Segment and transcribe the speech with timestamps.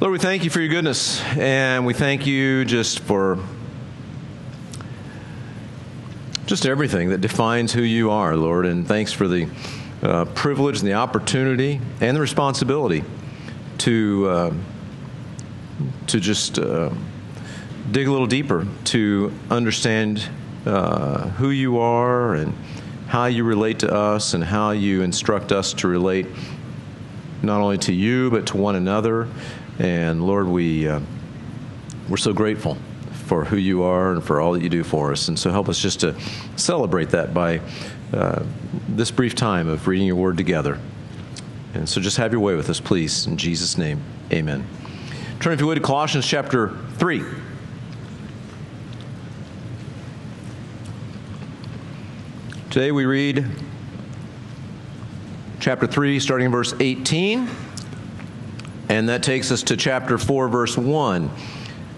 [0.00, 3.38] Lord, we thank you for your goodness, and we thank you just for
[6.46, 8.66] just everything that defines who you are, Lord.
[8.66, 9.48] And thanks for the
[10.02, 13.04] uh, privilege and the opportunity and the responsibility
[13.78, 14.54] to uh,
[16.08, 16.90] to just uh,
[17.92, 20.28] dig a little deeper to understand
[20.66, 22.52] uh, who you are and
[23.06, 26.26] how you relate to us and how you instruct us to relate
[27.42, 29.28] not only to you but to one another
[29.78, 31.00] and Lord, we, uh,
[32.08, 32.76] we're so grateful
[33.26, 35.28] for who you are and for all that you do for us.
[35.28, 36.14] And so help us just to
[36.56, 37.60] celebrate that by
[38.12, 38.44] uh,
[38.88, 40.78] this brief time of reading your word together.
[41.72, 43.26] And so just have your way with us, please.
[43.26, 44.00] In Jesus' name,
[44.32, 44.66] amen.
[45.40, 47.22] Turn, if you would, to Colossians chapter 3.
[52.70, 53.46] Today we read
[55.60, 57.48] chapter 3, starting in verse 18.
[58.88, 61.30] And that takes us to chapter 4, verse 1.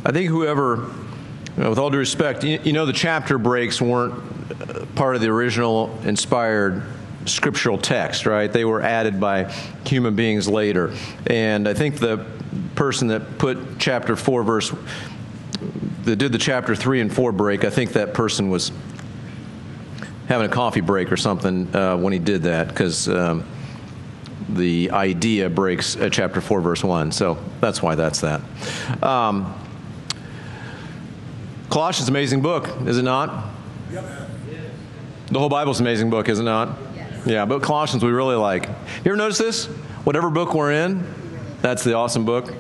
[0.05, 0.89] I think whoever,
[1.57, 5.17] you know, with all due respect, you, you, know the chapter breaks weren't uh, part
[5.17, 6.83] of the original inspired
[7.25, 8.53] scriptural text, right?
[8.53, 9.51] They were added by
[9.85, 10.95] human beings later.
[11.27, 12.25] And I think the
[12.77, 14.73] person that put chapter 4, verse,
[16.05, 18.71] that did the chapter 3 and 4 break, I think that person was
[20.29, 23.09] having a coffee break or something uh, when he did that because.
[23.09, 23.45] Um,
[24.49, 27.13] the idea breaks at chapter 4, verse 1.
[27.13, 28.41] So that's why that's that.
[29.03, 29.55] Um,
[31.71, 33.53] Colossians, amazing book, is it not?
[33.91, 34.05] Yep.
[35.29, 36.79] The whole Bible's an amazing book, is it not?
[36.95, 37.27] Yes.
[37.27, 38.69] Yeah, but Colossians we really like.
[38.69, 39.67] You ever notice this?
[40.05, 41.05] Whatever book we're in,
[41.63, 42.55] that's the awesome book.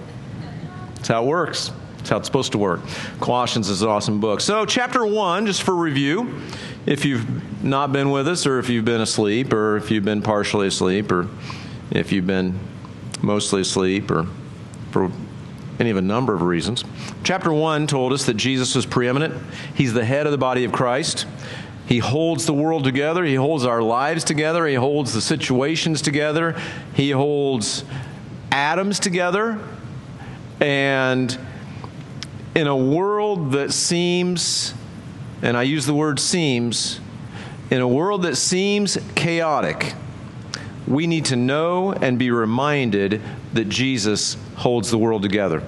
[0.96, 1.70] That's how it works.
[1.98, 2.80] That's how it's supposed to work.
[3.20, 4.40] Colossians is an awesome book.
[4.40, 6.40] So, chapter 1, just for review,
[6.86, 10.22] if you've not been with us, or if you've been asleep, or if you've been
[10.22, 11.28] partially asleep, or
[11.90, 12.58] if you've been
[13.22, 14.26] mostly asleep or
[14.90, 15.10] for
[15.78, 16.84] any of a number of reasons.
[17.22, 19.34] Chapter 1 told us that Jesus is preeminent,
[19.74, 21.26] He's the head of the body of Christ.
[21.86, 23.24] He holds the world together.
[23.24, 24.66] He holds our lives together.
[24.66, 26.60] He holds the situations together.
[26.94, 27.84] He holds
[28.50, 29.60] atoms together.
[30.58, 31.38] And
[32.56, 34.74] in a world that seems,
[35.42, 36.98] and I use the word seems,
[37.70, 39.94] in a world that seems chaotic,
[40.86, 43.20] we need to know and be reminded
[43.52, 45.62] that Jesus holds the world together.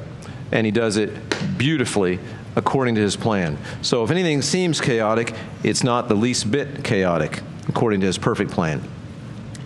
[0.53, 1.12] And he does it
[1.59, 2.19] beautifully
[2.56, 3.59] according to his plan.
[3.83, 8.51] So if anything seems chaotic, it's not the least bit chaotic according to his perfect
[8.51, 8.83] plan.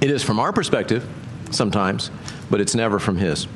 [0.01, 1.09] It is from our perspective
[1.51, 2.11] sometimes,
[2.51, 3.47] but it's never from his.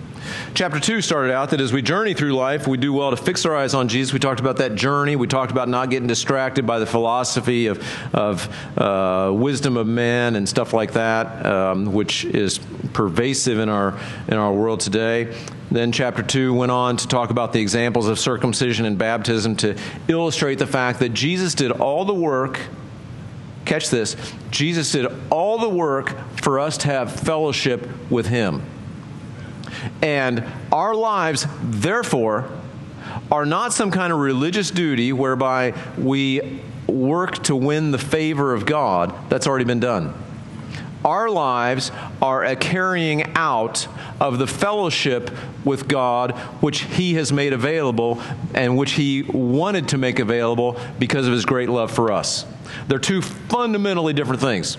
[0.55, 3.45] Chapter 2 started out that as we journey through life, we do well to fix
[3.45, 4.13] our eyes on Jesus.
[4.13, 5.17] We talked about that journey.
[5.17, 7.83] We talked about not getting distracted by the philosophy of,
[8.15, 8.49] of
[8.79, 12.59] uh, wisdom of men and stuff like that, um, which is
[12.93, 13.99] pervasive in our,
[14.29, 15.37] in our world today.
[15.71, 19.77] Then, chapter 2 went on to talk about the examples of circumcision and baptism to
[20.09, 22.61] illustrate the fact that Jesus did all the work.
[23.65, 24.17] Catch this
[24.51, 28.63] Jesus did all the work for us to have fellowship with Him.
[30.03, 32.51] And our lives, therefore,
[33.31, 38.67] are not some kind of religious duty whereby we work to win the favor of
[38.67, 39.15] God.
[39.29, 40.15] That's already been done.
[41.05, 43.87] Our lives are a carrying out
[44.21, 45.31] of the fellowship
[45.65, 48.21] with God, which He has made available
[48.55, 52.45] and which He wanted to make available because of His great love for us.
[52.89, 54.75] They're two fundamentally different things.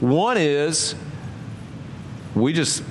[0.00, 0.96] One is
[2.34, 2.82] we just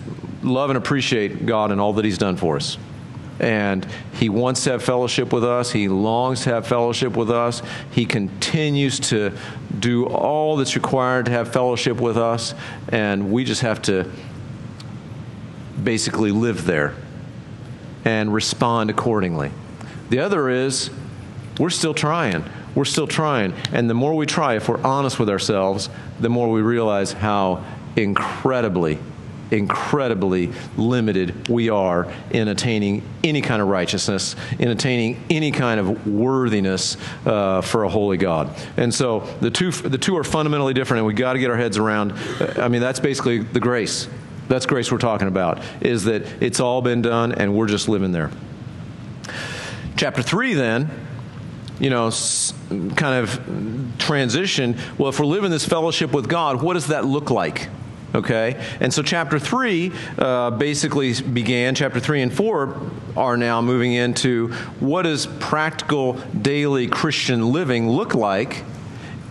[0.43, 2.77] love and appreciate God and all that He's done for us.
[3.39, 5.71] And He wants to have fellowship with us.
[5.71, 7.61] He longs to have fellowship with us.
[7.91, 9.35] He continues to
[9.79, 12.53] do all that's required to have fellowship with us.
[12.89, 14.09] And we just have to
[15.81, 16.95] basically live there
[18.05, 19.51] and respond accordingly.
[20.09, 20.89] The other is
[21.59, 22.45] we're still trying.
[22.75, 23.53] We're still trying.
[23.71, 25.89] And the more we try, if we're honest with ourselves,
[26.19, 27.63] the more we realize how
[27.95, 28.99] incredibly
[29.53, 36.07] incredibly limited we are in attaining any kind of righteousness, in attaining any kind of
[36.07, 38.53] worthiness uh, for a holy God.
[38.77, 41.57] And so the two, the two are fundamentally different, and we've got to get our
[41.57, 42.13] heads around.
[42.57, 44.07] I mean, that's basically the grace.
[44.49, 48.11] That's grace we're talking about, is that it's all been done and we're just living
[48.11, 48.29] there.
[49.95, 50.89] Chapter 3, then,
[51.79, 52.11] you know,
[52.95, 54.77] kind of transition.
[54.97, 57.69] Well, if we're living this fellowship with God, what does that look like?
[58.15, 58.63] Okay?
[58.79, 64.49] And so chapter 3 uh, basically began, chapter 3 and 4 are now moving into
[64.79, 68.63] what does practical daily Christian living look like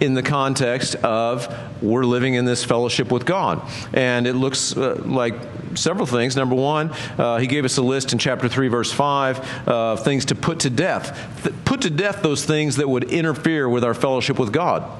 [0.00, 3.62] in the context of we're living in this fellowship with God.
[3.92, 5.34] And it looks uh, like
[5.74, 6.34] several things.
[6.34, 10.24] Number one, uh, he gave us a list in chapter 3, verse 5 of things
[10.26, 11.54] to put to death.
[11.64, 14.90] Put to death those things that would interfere with our fellowship with God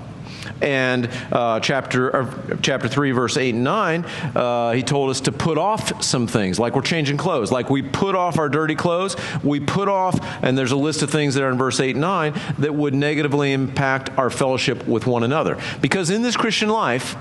[0.61, 2.29] and uh, chapter
[2.63, 4.05] chapter three, verse eight and nine,
[4.35, 7.83] uh, he told us to put off some things, like we're changing clothes, like we
[7.83, 9.17] put off our dirty clothes.
[9.43, 12.01] We put off, and there's a list of things that are in verse eight and
[12.01, 15.59] nine that would negatively impact our fellowship with one another.
[15.81, 17.17] Because in this Christian life,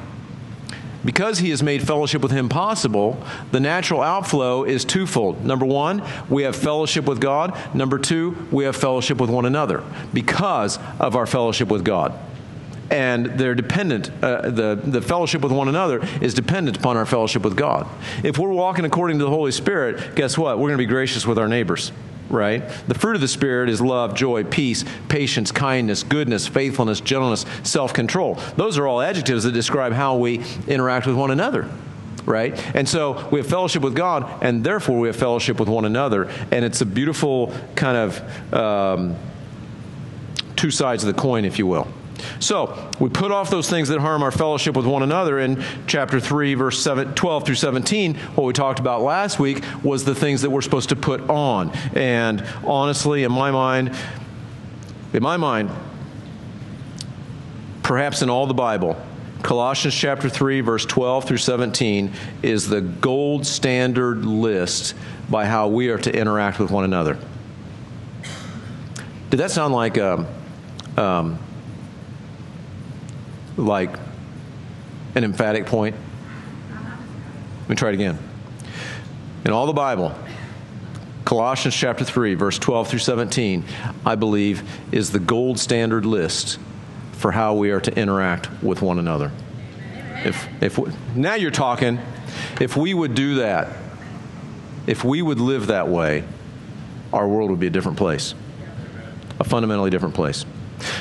[1.03, 5.43] because he has made fellowship with him possible, the natural outflow is twofold.
[5.43, 7.57] Number one, we have fellowship with God.
[7.73, 9.83] Number two, we have fellowship with one another
[10.13, 12.13] because of our fellowship with God
[12.91, 14.11] and they're dependent.
[14.21, 17.87] Uh, the, the fellowship with one another is dependent upon our fellowship with God.
[18.23, 20.57] If we're walking according to the Holy Spirit, guess what?
[20.57, 21.91] We're going to be gracious with our neighbors
[22.29, 22.65] right?
[22.87, 27.93] The fruit of the Spirit is love, joy, peace, patience, kindness, goodness, faithfulness, gentleness, self
[27.93, 28.35] control.
[28.55, 31.69] Those are all adjectives that describe how we interact with one another.
[32.23, 32.57] Right?
[32.75, 36.29] And so we have fellowship with God, and therefore we have fellowship with one another.
[36.51, 39.15] And it's a beautiful kind of um,
[40.55, 41.91] two sides of the coin, if you will.
[42.39, 45.39] So we put off those things that harm our fellowship with one another.
[45.39, 50.03] In chapter 3, verse 7, 12 through 17, what we talked about last week was
[50.03, 51.71] the things that we're supposed to put on.
[51.95, 53.95] And honestly, in my mind,
[55.13, 55.69] in my mind,
[57.83, 58.95] perhaps in all the Bible,
[59.43, 62.13] Colossians chapter 3, verse 12 through 17
[62.43, 64.93] is the gold standard list
[65.29, 67.17] by how we are to interact with one another.
[69.29, 70.27] Did that sound like um,
[70.97, 71.39] um,
[73.61, 73.95] like
[75.15, 75.95] an emphatic point?
[76.71, 78.17] Let me try it again.
[79.45, 80.13] In all the Bible,
[81.25, 83.63] Colossians chapter 3, verse 12 through 17,
[84.05, 86.59] I believe, is the gold standard list
[87.13, 89.31] for how we are to interact with one another.
[90.25, 91.99] If, if we, now you're talking,
[92.59, 93.69] if we would do that,
[94.87, 96.23] if we would live that way,
[97.13, 98.33] our world would be a different place,
[99.39, 100.45] a fundamentally different place.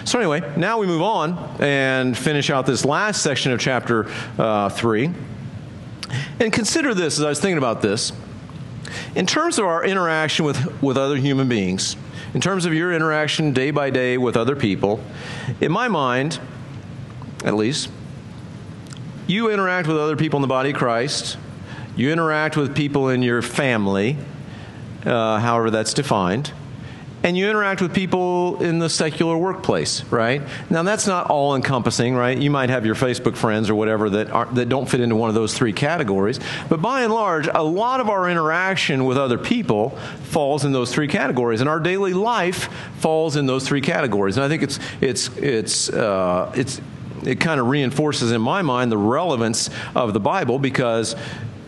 [0.04, 4.68] So, anyway, now we move on and finish out this last section of chapter uh,
[4.68, 5.10] 3.
[6.40, 8.12] And consider this as I was thinking about this.
[9.14, 11.96] In terms of our interaction with, with other human beings,
[12.34, 15.00] in terms of your interaction day by day with other people,
[15.60, 16.40] in my mind,
[17.44, 17.90] at least,
[19.26, 21.38] you interact with other people in the body of Christ,
[21.96, 24.16] you interact with people in your family,
[25.04, 26.52] uh, however that's defined
[27.22, 30.42] and you interact with people in the secular workplace, right?
[30.70, 32.36] Now that's not all encompassing, right?
[32.36, 35.28] You might have your Facebook friends or whatever that are, that don't fit into one
[35.28, 39.38] of those three categories, but by and large, a lot of our interaction with other
[39.38, 39.90] people
[40.24, 44.36] falls in those three categories, and our daily life falls in those three categories.
[44.36, 46.80] And I think it's it's it's uh, it's
[47.24, 51.16] it kind of reinforces in my mind the relevance of the Bible because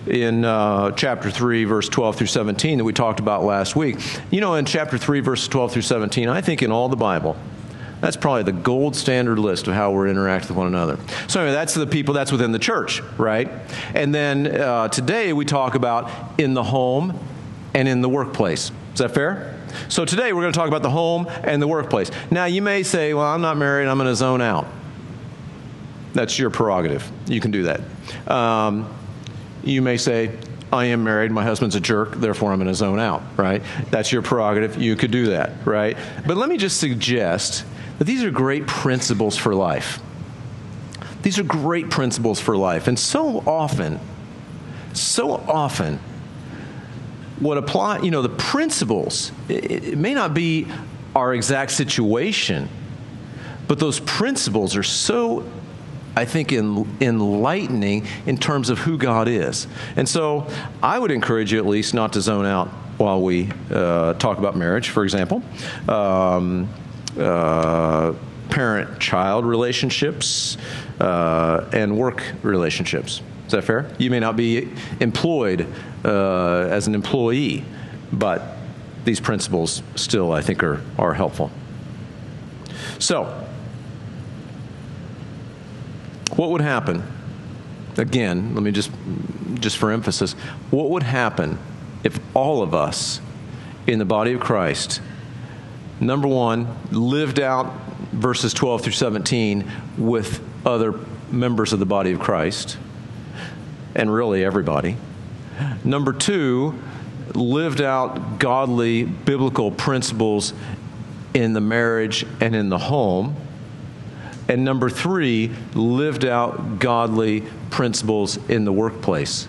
[0.07, 3.99] in uh, chapter 3, verse 12 through 17 that we talked about last week.
[4.31, 7.37] You know, in chapter 3, verse 12 through 17, I think in all the Bible,
[8.01, 10.99] that's probably the gold standard list of how we're interacting with one another.
[11.29, 13.49] So, anyway, that's the people that's within the church, right?
[13.95, 17.17] And then uh, today we talk about in the home
[17.75, 18.73] and in the workplace.
[18.93, 19.57] Is that fair?
[19.89, 22.11] So, today we're going to talk about the home and the workplace.
[22.33, 24.67] Now, you may say, well, I'm not married, I'm going to zone out.
[26.13, 27.09] That's your prerogative.
[27.27, 27.81] You can do that.
[28.29, 28.93] Um,
[29.65, 30.37] you may say,
[30.73, 33.63] I am married, my husband's a jerk, therefore I'm going to zone out, right?
[33.91, 34.81] That's your prerogative.
[34.81, 35.97] You could do that, right?
[36.27, 37.65] But let me just suggest
[37.99, 40.01] that these are great principles for life.
[41.23, 42.89] These are great principles for life.
[42.89, 44.01] And so often,
[44.95, 46.01] so often,
[47.39, 50.67] what apply, you know, the principles, it, it may not be
[51.15, 52.69] our exact situation,
[53.69, 55.45] but those principles are so
[56.15, 59.67] I think, in, enlightening in terms of who God is.
[59.97, 60.47] And so
[60.83, 64.57] I would encourage you at least not to zone out while we uh, talk about
[64.57, 65.43] marriage, for example.
[65.89, 66.69] Um,
[67.19, 68.15] uh,
[68.51, 70.59] parent child relationships
[71.01, 73.23] uh, and work relationships.
[73.47, 73.91] Is that fair?
[73.99, 75.67] You may not be employed
[76.05, 77.65] uh, as an employee,
[78.13, 78.57] but
[79.05, 81.51] these principles still, I think, are, are helpful.
[82.99, 83.47] So,
[86.37, 87.03] what would happen?
[87.97, 88.91] Again, let me just,
[89.55, 90.33] just for emphasis,
[90.71, 91.59] what would happen
[92.05, 93.21] if all of us
[93.87, 95.01] in the body of Christ,
[96.01, 97.73] number one, lived out
[98.13, 100.95] verses 12 through 17 with other
[101.31, 102.79] members of the body of Christ,
[103.95, 104.97] and really everybody.
[105.85, 106.75] Number two,
[107.35, 110.53] lived out godly biblical principles
[111.35, 113.37] in the marriage and in the home.
[114.53, 117.41] And number three, lived out godly
[117.71, 119.47] principles in the workplace.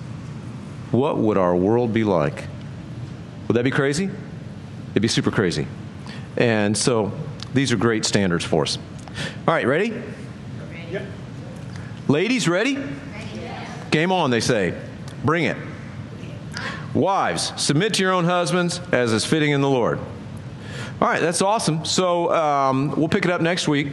[0.91, 2.45] what would our world be like?
[3.47, 4.09] Would that be crazy?
[4.91, 5.67] It'd be super crazy.
[6.37, 7.11] And so
[7.53, 8.77] these are great standards for us.
[9.45, 9.91] All right, ready?
[10.71, 11.05] ready.
[12.07, 12.77] Ladies, ready?
[12.77, 12.87] ready?
[13.91, 14.73] Game on, they say.
[15.25, 15.57] Bring it.
[16.93, 19.99] Wives, submit to your own husbands as is fitting in the Lord.
[19.99, 21.83] All right, that's awesome.
[21.83, 23.89] So um, we'll pick it up next week.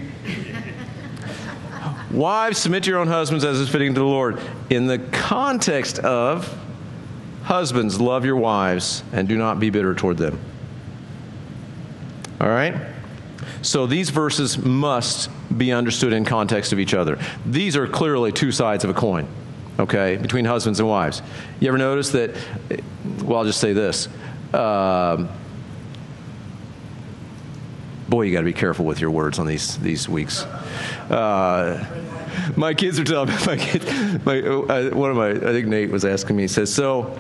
[2.11, 4.41] Wives, submit to your own husbands as is fitting to the Lord.
[4.69, 6.59] In the context of
[7.45, 10.39] husbands, love your wives and do not be bitter toward them.
[12.41, 12.75] All right?
[13.63, 17.19] So these verses must be understood in context of each other.
[17.47, 19.29] These are clearly two sides of a coin,
[19.79, 21.23] okay, between husbands and wives.
[21.61, 22.37] You ever notice that?
[23.23, 24.09] Well, I'll just say this.
[24.53, 25.27] Uh,
[28.11, 30.43] boy, you got to be careful with your words on these these weeks.
[30.43, 31.87] Uh,
[32.57, 36.05] my kids are telling me, my my, uh, one of my, I think Nate was
[36.05, 37.17] asking me, he says, so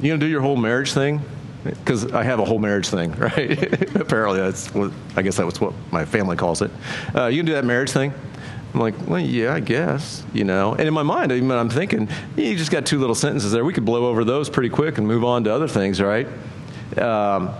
[0.00, 1.20] you gonna do your whole marriage thing?
[1.62, 3.96] Because I have a whole marriage thing, right?
[3.96, 6.70] Apparently, that's what, I guess that was what my family calls it.
[7.14, 8.12] Uh, you can do that marriage thing?
[8.72, 10.72] I'm like, well, yeah, I guess, you know.
[10.72, 13.64] And in my mind, even I'm thinking, you just got two little sentences there.
[13.64, 16.26] We could blow over those pretty quick and move on to other things, right?
[16.98, 17.54] Um,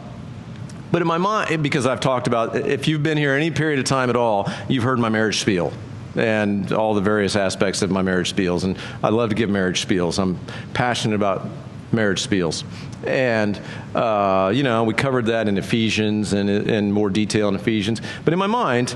[0.94, 3.84] but in my mind, because I've talked about, if you've been here any period of
[3.84, 5.72] time at all, you've heard my marriage spiel
[6.14, 8.62] and all the various aspects of my marriage spiels.
[8.62, 10.20] And I love to give marriage spiels.
[10.20, 10.38] I'm
[10.72, 11.48] passionate about
[11.90, 12.62] marriage spiels.
[13.04, 13.60] And,
[13.92, 18.00] uh, you know, we covered that in Ephesians and in more detail in Ephesians.
[18.24, 18.94] But in my mind,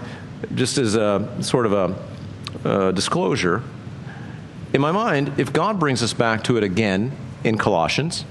[0.54, 1.96] just as a sort of a,
[2.88, 3.64] a disclosure,
[4.72, 7.10] in my mind, if God brings us back to it again
[7.42, 8.24] in Colossians,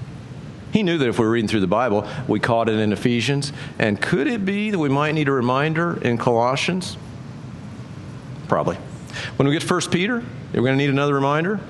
[0.72, 3.52] he knew that if we are reading through the Bible, we caught it in Ephesians.
[3.78, 6.96] And could it be that we might need a reminder in Colossians?
[8.48, 8.76] Probably.
[9.36, 10.22] When we get to 1 Peter,
[10.52, 11.60] we're going to need another reminder?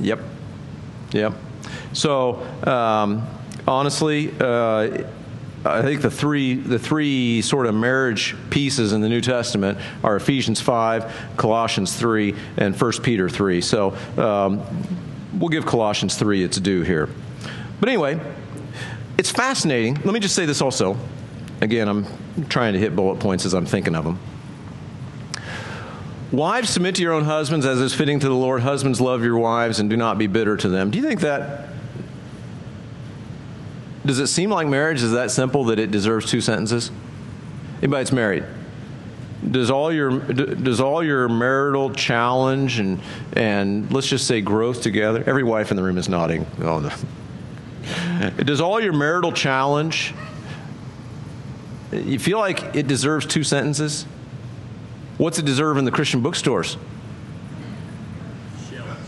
[0.00, 0.20] Yep.
[1.12, 1.34] Yep.
[1.92, 3.26] So, um,
[3.66, 5.04] honestly, uh,
[5.64, 10.16] I think the three the three sort of marriage pieces in the New Testament are
[10.16, 13.60] Ephesians five, Colossians three, and 1 Peter three.
[13.60, 14.62] So um,
[15.38, 17.08] we'll give Colossians three its due here.
[17.82, 18.20] But anyway,
[19.18, 19.94] it's fascinating.
[20.04, 20.96] Let me just say this also.
[21.60, 22.06] Again, I'm
[22.48, 24.20] trying to hit bullet points as I'm thinking of them.
[26.30, 28.62] Wives, submit to your own husbands as is fitting to the Lord.
[28.62, 30.92] Husbands, love your wives and do not be bitter to them.
[30.92, 31.70] Do you think that?
[34.06, 36.92] Does it seem like marriage is that simple that it deserves two sentences?
[37.78, 38.44] Anybody that's married?
[39.50, 43.00] Does all your does all your marital challenge and
[43.32, 45.24] and let's just say growth together?
[45.26, 46.46] Every wife in the room is nodding.
[46.60, 46.88] Oh.
[48.30, 50.14] Does all your marital challenge?
[51.92, 54.06] You feel like it deserves two sentences?
[55.18, 56.76] What's it deserve in the Christian bookstores?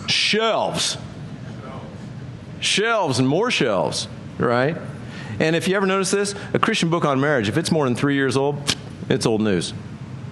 [0.07, 0.13] Shelves.
[0.13, 0.99] Shelves.
[2.61, 4.77] Shelves and more shelves, right?
[5.41, 7.97] And if you ever notice this, a Christian book on marriage, if it's more than
[7.97, 8.77] three years old,
[9.09, 9.73] it's old news,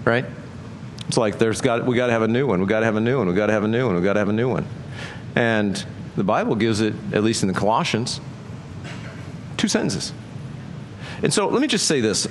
[0.05, 0.25] right?
[1.09, 2.61] It's like there's got we got to have a new one.
[2.61, 3.29] We got to have a new one.
[3.29, 3.97] We got to have a new one.
[3.97, 4.67] We got to have a new one.
[5.35, 5.85] And
[6.17, 8.21] the Bible gives it, at least in the Colossians,
[9.63, 10.13] two sentences.
[11.23, 12.27] And so let me just say this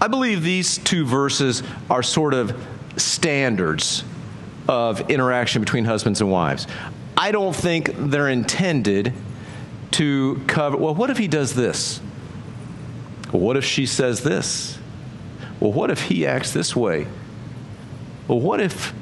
[0.00, 2.60] I believe these two verses are sort of
[2.96, 4.02] standards
[4.68, 6.66] of interaction between husbands and wives.
[7.16, 9.12] I don't think they're intended
[9.92, 12.00] to cover, well, what if he does this?
[13.32, 14.76] Well, what if she says this?
[15.60, 17.06] Well, what if he acts this way?
[18.26, 18.92] Well, what if,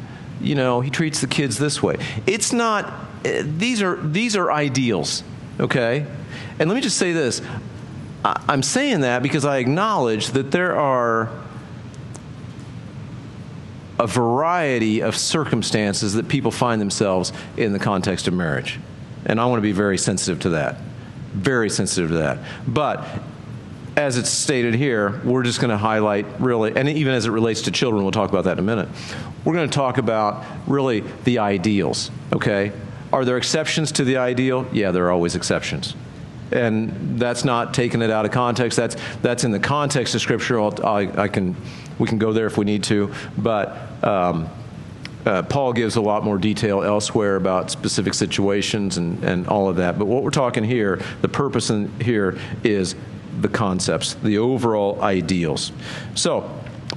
[0.40, 1.96] you know, he treats the kids this way?
[2.26, 2.92] It's not,
[3.24, 5.22] eh, these are, these are ideals,
[5.58, 6.06] okay?
[6.58, 7.42] And let me just say this
[8.24, 11.30] I'm saying that because I acknowledge that there are
[13.98, 18.78] a variety of circumstances that people find themselves in the context of marriage.
[19.24, 20.78] And I want to be very sensitive to that.
[21.32, 22.38] Very sensitive to that.
[22.66, 23.06] But
[23.96, 27.62] as it's stated here, we're just going to highlight really, and even as it relates
[27.62, 28.88] to children, we'll talk about that in a minute.
[29.44, 32.72] We're going to talk about really the ideals, okay?
[33.12, 34.66] Are there exceptions to the ideal?
[34.72, 35.94] Yeah, there are always exceptions
[36.52, 38.76] and that's not taking it out of context.
[38.76, 40.60] That's that's in the context of Scripture.
[40.60, 41.56] I, I can
[41.98, 44.04] we can go there if we need to, but.
[44.04, 44.48] Um,
[45.26, 49.74] uh, Paul gives a lot more detail elsewhere about specific situations and, and all of
[49.74, 49.98] that.
[49.98, 52.94] But what we're talking here, the purpose in here is
[53.40, 55.72] the concepts, the overall ideals.
[56.14, 56.48] So,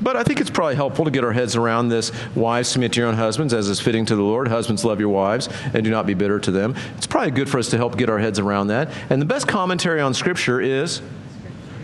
[0.01, 2.11] but I think it's probably helpful to get our heads around this.
[2.35, 4.47] Wives, submit to your own husbands as is fitting to the Lord.
[4.47, 6.75] Husbands, love your wives and do not be bitter to them.
[6.97, 8.89] It's probably good for us to help get our heads around that.
[9.09, 11.01] And the best commentary on Scripture is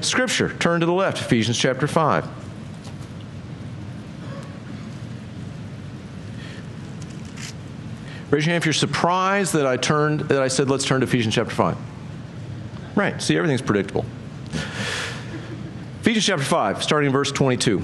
[0.01, 0.53] Scripture.
[0.59, 2.27] Turn to the left, Ephesians chapter 5.
[8.31, 11.07] Raise your hand if you're surprised that I turned that I said let's turn to
[11.07, 11.77] Ephesians chapter 5.
[12.95, 13.21] Right.
[13.21, 14.05] See, everything's predictable.
[16.05, 17.81] Ephesians chapter 5, starting in verse 22.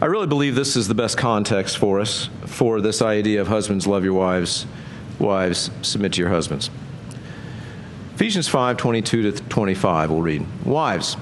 [0.00, 3.86] I really believe this is the best context for us for this idea of husbands
[3.86, 4.64] love your wives,
[5.18, 6.70] wives submit to your husbands.
[8.14, 10.46] Ephesians 5 22 to 25, we'll read.
[10.64, 11.18] Wives,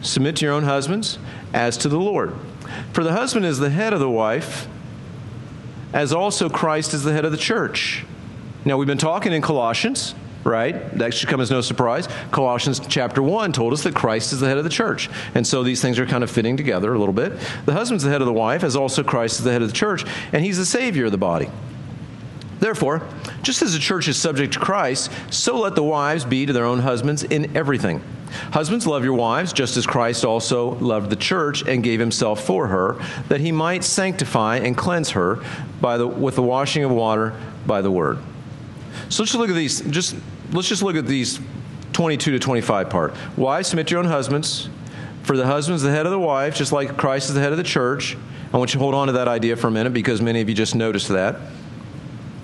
[0.00, 1.18] submit to your own husbands
[1.52, 2.34] as to the Lord.
[2.92, 4.68] For the husband is the head of the wife,
[5.92, 8.04] as also Christ is the head of the church.
[8.64, 10.90] Now, we've been talking in Colossians right?
[10.98, 12.08] That should come as no surprise.
[12.30, 15.08] Colossians chapter 1 told us that Christ is the head of the church.
[15.34, 17.32] And so these things are kind of fitting together a little bit.
[17.66, 19.74] The husband's the head of the wife, as also Christ is the head of the
[19.74, 21.50] church, and he's the Savior of the body.
[22.60, 23.02] Therefore,
[23.42, 26.64] just as the church is subject to Christ, so let the wives be to their
[26.64, 28.02] own husbands in everything.
[28.52, 32.68] Husbands, love your wives, just as Christ also loved the church and gave himself for
[32.68, 32.98] her,
[33.28, 35.40] that he might sanctify and cleanse her
[35.80, 38.18] by the, with the washing of water by the word.
[39.08, 39.80] So let's look at these.
[39.82, 40.16] Just
[40.52, 41.40] let's just look at these
[41.92, 43.14] 22 to 25 part.
[43.36, 44.68] Wives, submit your own husbands.
[45.22, 47.58] For the husband's the head of the wife, just like Christ is the head of
[47.58, 48.16] the church.
[48.52, 50.48] I want you to hold on to that idea for a minute because many of
[50.48, 51.36] you just noticed that.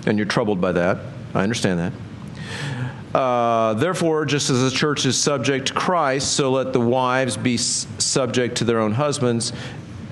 [0.07, 0.97] And you're troubled by that.
[1.33, 3.17] I understand that.
[3.17, 7.55] Uh, therefore, just as the church is subject to Christ, so let the wives be
[7.55, 9.53] s- subject to their own husbands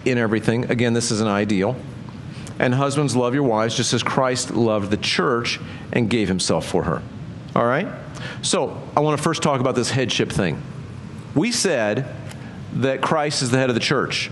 [0.06, 0.70] in everything.
[0.70, 1.76] Again, this is an ideal.
[2.60, 5.60] And husbands, love your wives just as Christ loved the church
[5.94, 7.02] and gave himself for her.
[7.56, 7.88] All right?
[8.42, 10.62] So, I want to first talk about this headship thing.
[11.36, 12.14] We said
[12.74, 14.30] that Christ is the head of the church.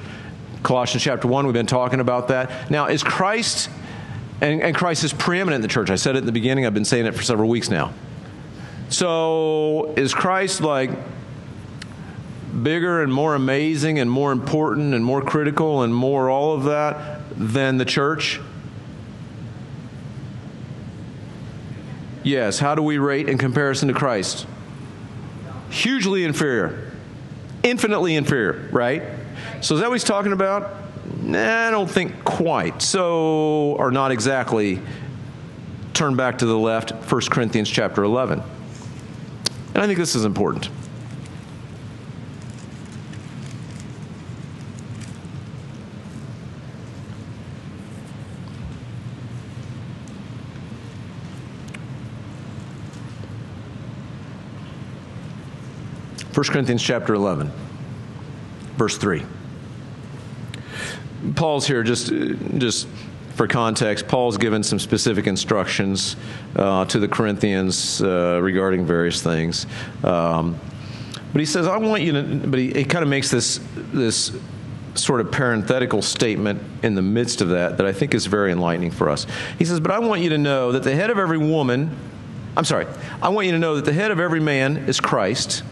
[0.63, 2.69] Colossians chapter 1, we've been talking about that.
[2.69, 3.69] Now, is Christ,
[4.41, 5.89] and, and Christ is preeminent in the church.
[5.89, 7.93] I said it in the beginning, I've been saying it for several weeks now.
[8.89, 10.91] So, is Christ like
[12.63, 17.21] bigger and more amazing and more important and more critical and more all of that
[17.36, 18.39] than the church?
[22.27, 22.60] Yes.
[22.60, 24.46] How do we rate in comparison to Christ?
[25.69, 26.92] Hugely inferior.
[27.63, 29.01] Infinitely inferior, right?
[29.61, 30.75] So is that what he's talking about?
[31.22, 32.81] Nah, I don't think quite.
[32.81, 34.81] So, or not exactly.
[35.94, 38.44] Turn back to the left, 1 Corinthians chapter 11.
[39.74, 40.70] And I think this is important.
[56.37, 57.51] 1 Corinthians chapter 11,
[58.75, 59.23] verse 3.
[61.33, 62.13] Paul's here just,
[62.59, 62.87] just
[63.33, 64.07] for context.
[64.07, 66.15] Paul's given some specific instructions
[66.55, 69.65] uh, to the Corinthians uh, regarding various things.
[70.03, 70.59] Um,
[71.33, 73.59] but he says, I want you to, but he, he kind of makes this,
[73.91, 74.31] this
[74.93, 78.91] sort of parenthetical statement in the midst of that that I think is very enlightening
[78.91, 79.25] for us.
[79.57, 81.97] He says, But I want you to know that the head of every woman,
[82.55, 82.85] I'm sorry,
[83.23, 85.63] I want you to know that the head of every man is Christ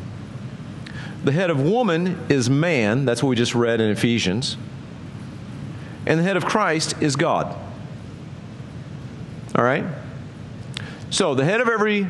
[1.26, 3.06] the head of woman is man.
[3.06, 4.58] That's what we just read in Ephesians.
[6.06, 7.48] And the head of Christ is God.
[9.56, 9.84] All right?
[11.10, 12.08] So the head of every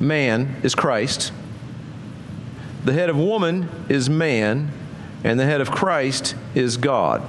[0.00, 1.32] man is Christ.
[2.84, 4.72] The head of woman is man.
[5.22, 7.22] And the head of Christ is God.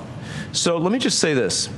[0.51, 1.69] So let me just say this.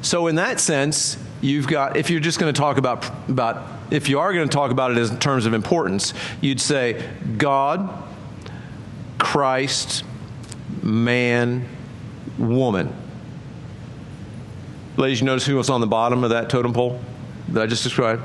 [0.00, 4.08] So, in that sense, you've got, if you're just going to talk about, about if
[4.08, 8.02] you are going to talk about it in terms of importance, you'd say God,
[9.18, 10.02] Christ,
[10.82, 11.68] man,
[12.38, 12.96] woman.
[14.96, 17.00] Ladies, you notice who was on the bottom of that totem pole
[17.48, 18.22] that I just described?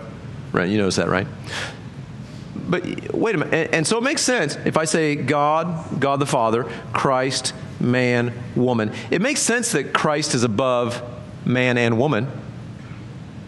[0.54, 1.28] Right, you notice that, right?
[2.56, 3.54] But wait a minute.
[3.54, 8.34] And, and so it makes sense if I say God, God the Father, Christ, man,
[8.56, 8.94] woman.
[9.12, 11.04] It makes sense that Christ is above
[11.46, 12.26] man and woman.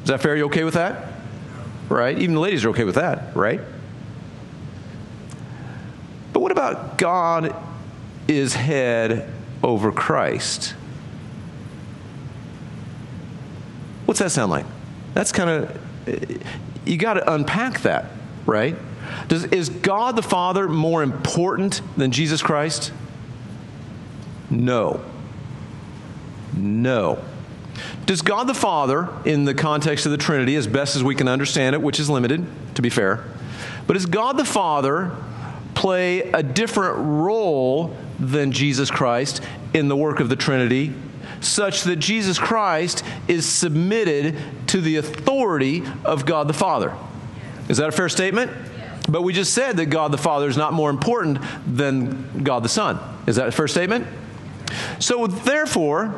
[0.04, 0.36] Is that fair?
[0.36, 1.09] You okay with that?
[1.90, 2.18] Right?
[2.18, 3.60] Even the ladies are okay with that, right?
[6.32, 7.56] But what about God
[8.28, 9.32] is head
[9.64, 10.76] over Christ?
[14.06, 14.66] What's that sound like?
[15.14, 16.44] That's kind of,
[16.86, 18.06] you got to unpack that,
[18.46, 18.76] right?
[19.28, 22.92] Does, is God the Father more important than Jesus Christ?
[24.50, 25.04] No.
[26.56, 27.24] No.
[28.06, 31.28] Does God the Father, in the context of the Trinity, as best as we can
[31.28, 33.24] understand it, which is limited, to be fair,
[33.88, 35.12] but does God the Father
[35.76, 39.42] play a different role than Jesus Christ
[39.74, 40.94] in the work of the Trinity,
[41.42, 44.38] such that Jesus Christ is submitted
[44.68, 46.96] to the authority of God the Father?
[47.70, 48.52] Is that a fair statement?
[49.08, 52.70] But we just said that God the Father is not more important than God the
[52.70, 53.00] Son.
[53.26, 54.06] Is that a fair statement?
[55.00, 56.14] So, therefore,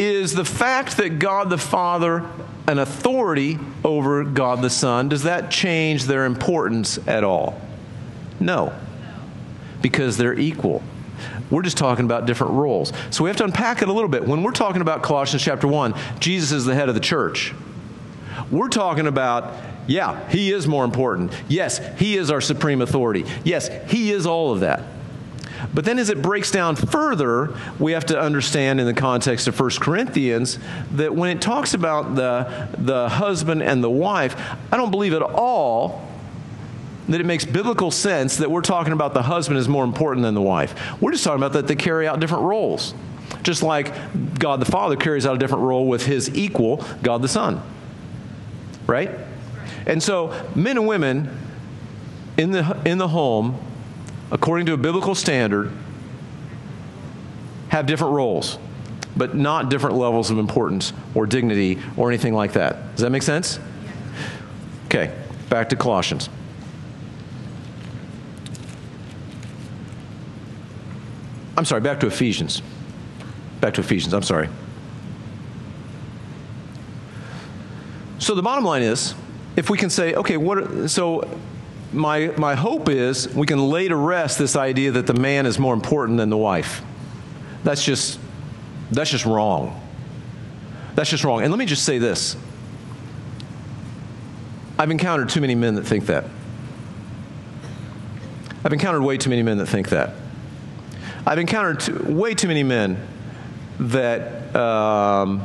[0.00, 2.26] is the fact that God the Father
[2.66, 7.60] an authority over God the Son, does that change their importance at all?
[8.40, 8.72] No,
[9.82, 10.82] because they're equal.
[11.50, 12.92] We're just talking about different roles.
[13.10, 14.26] So we have to unpack it a little bit.
[14.26, 17.52] When we're talking about Colossians chapter 1, Jesus is the head of the church.
[18.50, 19.52] We're talking about,
[19.86, 21.32] yeah, he is more important.
[21.48, 23.26] Yes, he is our supreme authority.
[23.44, 24.82] Yes, he is all of that.
[25.72, 29.58] But then as it breaks down further, we have to understand in the context of
[29.58, 30.58] 1 Corinthians
[30.92, 34.36] that when it talks about the, the husband and the wife,
[34.72, 36.06] I don't believe at all
[37.08, 40.34] that it makes biblical sense that we're talking about the husband is more important than
[40.34, 41.00] the wife.
[41.00, 42.94] We're just talking about that they carry out different roles.
[43.42, 43.92] Just like
[44.38, 47.62] God the Father carries out a different role with his equal, God the Son.
[48.86, 49.10] Right?
[49.86, 51.36] And so, men and women
[52.36, 53.58] in the, in the home
[54.30, 55.72] according to a biblical standard,
[57.68, 58.58] have different roles,
[59.16, 62.94] but not different levels of importance or dignity or anything like that.
[62.94, 63.58] Does that make sense?
[64.86, 65.14] Okay,
[65.48, 66.28] back to Colossians.
[71.56, 72.62] I'm sorry, back to Ephesians.
[73.60, 74.48] Back to Ephesians, I'm sorry.
[78.18, 79.14] So the bottom line is
[79.56, 81.28] if we can say, okay, what, so
[81.92, 85.58] my, my hope is we can lay to rest this idea that the man is
[85.58, 86.82] more important than the wife.
[87.64, 88.18] That's just,
[88.90, 89.80] that's just wrong.
[90.94, 91.42] That's just wrong.
[91.42, 92.36] And let me just say this
[94.78, 96.24] I've encountered too many men that think that.
[98.64, 100.14] I've encountered way too many men that think that.
[101.26, 103.06] I've encountered too, way too many men
[103.78, 105.42] that um,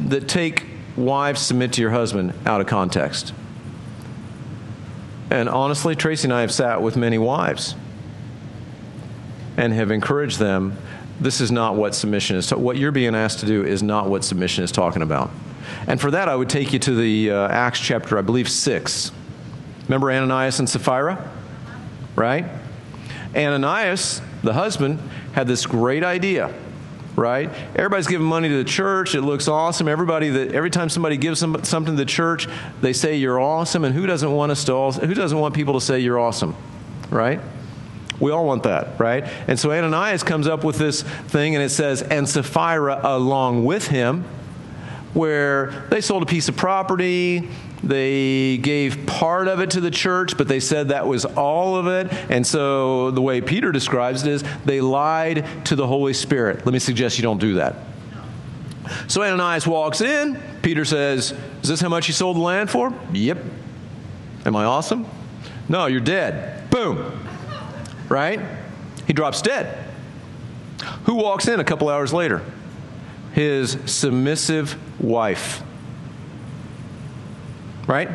[0.00, 3.32] that take wives submit to your husband out of context.
[5.30, 7.74] And honestly, Tracy and I have sat with many wives
[9.56, 10.76] and have encouraged them
[11.20, 12.52] this is not what submission is.
[12.52, 15.30] What you're being asked to do is not what submission is talking about.
[15.86, 19.12] And for that, I would take you to the uh, Acts chapter, I believe, 6.
[19.84, 21.30] Remember Ananias and Sapphira?
[22.16, 22.44] Right?
[23.36, 24.98] Ananias, the husband,
[25.32, 26.52] had this great idea
[27.16, 27.50] right?
[27.76, 29.14] Everybody's giving money to the church.
[29.14, 29.88] It looks awesome.
[29.88, 32.48] Everybody that every time somebody gives some, something to the church,
[32.80, 33.84] they say you're awesome.
[33.84, 36.56] And who doesn't want us to all, who doesn't want people to say you're awesome,
[37.10, 37.40] right?
[38.20, 39.24] We all want that, right?
[39.48, 43.88] And so Ananias comes up with this thing, and it says, and Sapphira along with
[43.88, 44.24] him,
[45.12, 47.48] where they sold a piece of property,
[47.82, 51.86] they gave part of it to the church, but they said that was all of
[51.88, 52.12] it.
[52.30, 56.64] And so the way Peter describes it is they lied to the Holy Spirit.
[56.64, 57.76] Let me suggest you don't do that.
[59.08, 60.40] So Ananias walks in.
[60.62, 62.92] Peter says, Is this how much you sold the land for?
[63.12, 63.38] Yep.
[64.44, 65.06] Am I awesome?
[65.68, 66.70] No, you're dead.
[66.70, 67.26] Boom.
[68.08, 68.40] Right?
[69.06, 69.88] He drops dead.
[71.04, 72.42] Who walks in a couple hours later?
[73.32, 75.62] His submissive wife
[77.86, 78.08] right?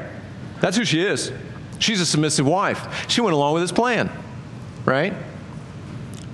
[0.62, 1.32] That's who she is.
[1.80, 3.10] She's a submissive wife.
[3.10, 4.10] She went along with his plan,
[4.86, 5.14] right?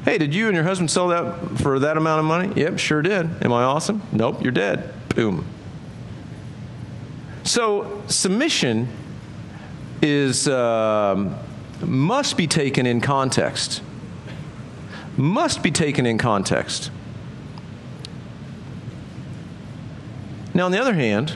[0.06, 2.54] Hey, did you and your husband sell that for that amount of money?
[2.56, 3.44] Yep, sure did.
[3.44, 4.02] Am I awesome?
[4.12, 4.94] Nope, you're dead.
[5.10, 5.46] Boom.
[7.44, 8.88] So, submission
[10.02, 11.36] is um,
[11.82, 13.82] must be taken in context.
[15.16, 16.90] Must be taken in context.
[20.54, 21.36] Now, on the other hand,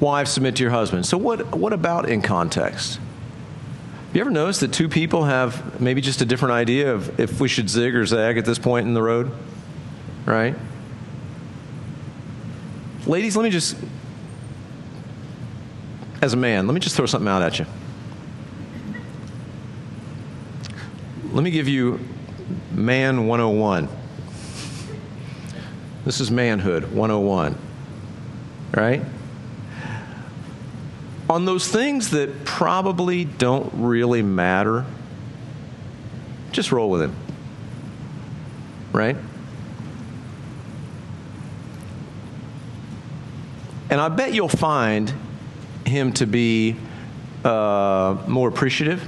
[0.00, 1.06] Wives, submit to your husband.
[1.06, 3.00] So, what, what about in context?
[4.12, 7.48] You ever noticed that two people have maybe just a different idea of if we
[7.48, 9.30] should zig or zag at this point in the road?
[10.24, 10.54] Right?
[13.06, 13.76] Ladies, let me just,
[16.22, 17.66] as a man, let me just throw something out at you.
[21.32, 22.00] Let me give you
[22.72, 23.88] Man 101.
[26.04, 27.58] This is manhood 101.
[28.74, 29.02] Right?
[31.28, 34.86] On those things that probably don't really matter,
[36.52, 37.14] just roll with him.
[38.92, 39.16] Right?
[43.90, 45.12] And I bet you'll find
[45.86, 46.76] him to be
[47.44, 49.06] uh, more appreciative.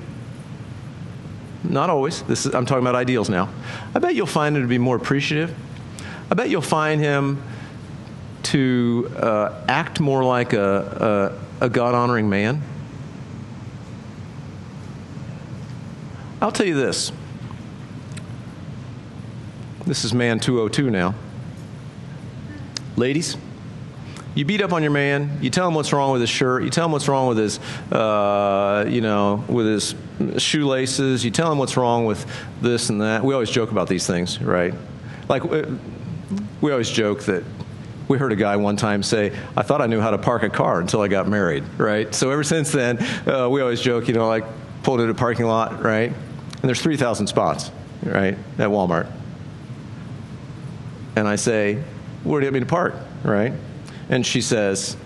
[1.64, 2.22] Not always.
[2.22, 3.50] This is, I'm talking about ideals now.
[3.94, 5.54] I bet you'll find him to be more appreciative.
[6.30, 7.42] I bet you'll find him
[8.44, 12.62] to uh, act more like a, a God honoring man?
[16.40, 17.12] I'll tell you this.
[19.86, 21.14] This is man 202 now.
[22.96, 23.36] Ladies,
[24.34, 25.38] You beat up on your man.
[25.40, 26.62] You tell him what's wrong with his shirt.
[26.62, 27.58] You tell him what's wrong with his,
[27.90, 29.94] uh, you know, with his
[30.38, 31.24] shoelaces.
[31.24, 32.24] You tell him what's wrong with
[32.62, 33.24] this and that.
[33.24, 34.72] We always joke about these things, right?
[35.28, 37.42] Like we always joke that
[38.10, 40.50] we heard a guy one time say, I thought I knew how to park a
[40.50, 42.12] car until I got married, right?
[42.12, 44.44] So ever since then, uh, we always joke, you know, like
[44.82, 46.10] pulled into a parking lot, right?
[46.10, 47.70] And there's 3,000 spots,
[48.02, 49.08] right, at Walmart.
[51.14, 51.84] And I say,
[52.24, 53.52] Where do you want me to park, right?
[54.08, 54.96] And she says,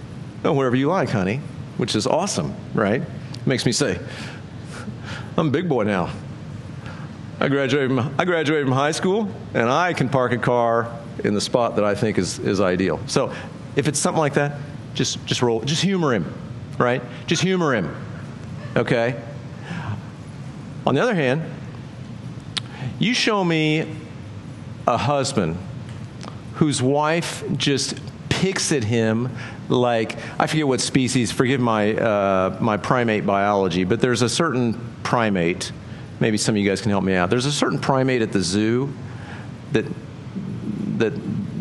[0.43, 1.43] Oh, wherever you like, honey,
[1.77, 3.03] which is awesome, right?
[3.45, 4.01] Makes me say,
[5.37, 6.11] I'm a big boy now.
[7.38, 10.90] I graduated, from, I graduated from high school, and I can park a car
[11.22, 13.00] in the spot that I think is, is ideal.
[13.07, 13.33] So
[13.77, 14.59] if it's something like that,
[14.94, 16.33] just, just roll, just humor him,
[16.79, 17.03] right?
[17.27, 17.94] Just humor him,
[18.77, 19.20] okay?
[20.87, 21.42] On the other hand,
[22.98, 23.87] you show me
[24.87, 25.57] a husband
[26.55, 27.98] whose wife just
[28.29, 29.35] picks at him
[29.68, 31.33] like I forget what species.
[31.33, 35.72] Forgive my uh, my primate biology, but there's a certain primate.
[36.20, 37.31] Maybe some of you guys can help me out.
[37.31, 38.92] There's a certain primate at the zoo
[39.72, 39.85] that
[40.99, 41.13] that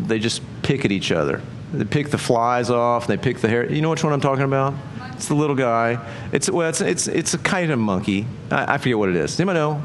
[0.08, 1.40] they just pick at each other.
[1.72, 3.06] They pick the flies off.
[3.06, 3.70] They pick the hair.
[3.70, 4.74] You know which one I'm talking about?
[5.14, 5.98] It's the little guy.
[6.32, 8.26] It's well, it's it's it's a kind of monkey.
[8.50, 9.38] I, I forget what it is.
[9.38, 9.82] Anybody know?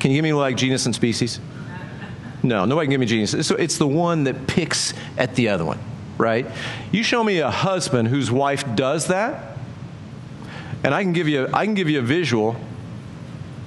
[0.00, 1.40] Can you give me like genus and species?
[2.42, 3.46] No, nobody can give me genus.
[3.46, 5.78] So it's the one that picks at the other one,
[6.18, 6.46] right?
[6.92, 9.56] You show me a husband whose wife does that,
[10.82, 12.56] and I can give you I can give you a visual.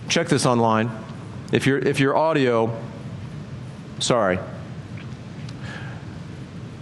[0.10, 0.92] Check this online.
[1.52, 2.76] If your if your audio,
[4.00, 4.38] sorry.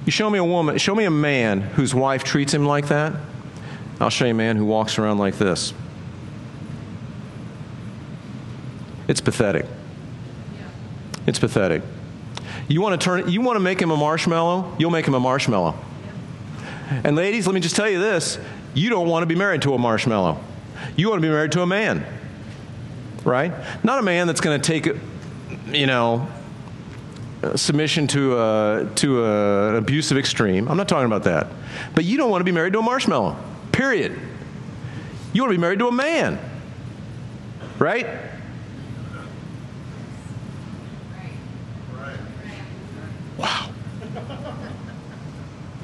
[0.06, 3.14] You show me a woman, show me a man whose wife treats him like that.
[4.00, 5.74] I'll show you a man who walks around like this.
[9.08, 9.66] It's pathetic.
[11.26, 11.82] It's pathetic.
[12.68, 15.20] You want to turn you want to make him a marshmallow, you'll make him a
[15.20, 15.76] marshmallow.
[17.04, 18.38] And ladies, let me just tell you this,
[18.76, 20.40] you don't want to be married to a marshmallow.
[20.96, 22.06] You want to be married to a man.
[23.24, 23.52] Right?
[23.84, 24.96] Not a man that's going to take
[25.68, 26.28] you know
[27.56, 30.68] submission to a, to a, an abusive extreme.
[30.68, 31.48] I'm not talking about that.
[31.94, 33.38] But you don't want to be married to a marshmallow.
[33.72, 34.18] Period.
[35.34, 36.40] You want to be married to a man.
[37.78, 38.08] Right?
[43.38, 43.70] Wow.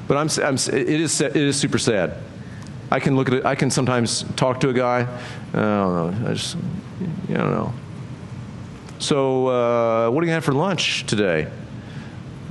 [0.08, 2.18] But I'm, I'm, it, is, it is super sad.
[2.90, 5.06] I can look at it, I can sometimes talk to a guy.
[5.52, 6.28] I don't know.
[6.28, 6.56] I just,
[7.28, 7.72] I don't know.
[9.02, 11.48] So, uh, what are you have for lunch today?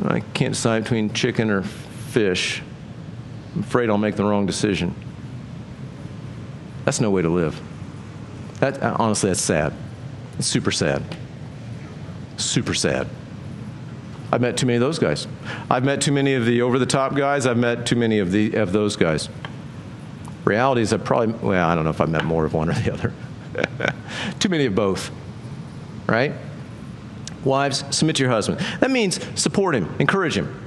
[0.03, 2.61] I can't decide between chicken or fish.
[3.55, 4.93] I'm afraid I'll make the wrong decision.
[6.83, 7.57] That's no way to live.
[8.59, 9.71] That, honestly, that's sad.
[10.39, 11.01] It's super sad.
[12.35, 13.07] Super sad.
[14.33, 15.29] I've met too many of those guys.
[15.69, 17.45] I've met too many of the over the top guys.
[17.45, 19.29] I've met too many of, the, of those guys.
[20.43, 22.73] Reality is, I've probably, well, I don't know if I've met more of one or
[22.73, 23.13] the other.
[24.39, 25.11] too many of both,
[26.11, 26.33] right?
[27.45, 28.59] Wives, submit to your husband.
[28.81, 30.61] That means support him, encourage him,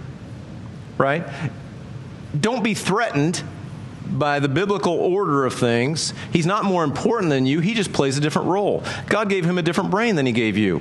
[0.99, 1.25] right?
[2.41, 3.43] Don't be threatened
[4.07, 6.15] by the biblical order of things.
[6.33, 8.83] He's not more important than you, he just plays a different role.
[9.07, 10.81] God gave him a different brain than he gave you.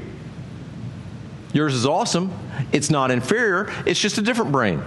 [1.51, 2.31] Yours is awesome.
[2.71, 4.81] It's not inferior, it's just a different brain.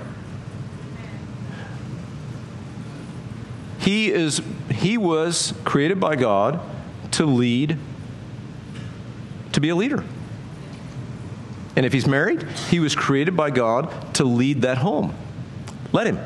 [3.78, 6.60] He is he was created by God
[7.12, 7.78] to lead
[9.56, 10.04] to be a leader.
[11.76, 15.14] And if he's married, he was created by God to lead that home.
[15.92, 16.18] Let him.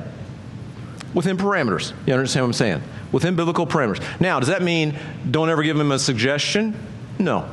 [1.15, 1.93] Within parameters.
[2.07, 2.83] You understand what I'm saying?
[3.13, 4.03] Within biblical parameters.
[4.21, 6.77] Now, does that mean don't ever give him a suggestion?
[7.21, 7.49] No.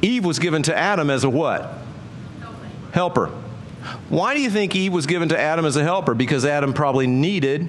[0.00, 1.78] Eve was given to Adam as a what?
[2.92, 3.26] Helper.
[4.08, 6.14] Why do you think Eve was given to Adam as a helper?
[6.14, 7.68] Because Adam probably needed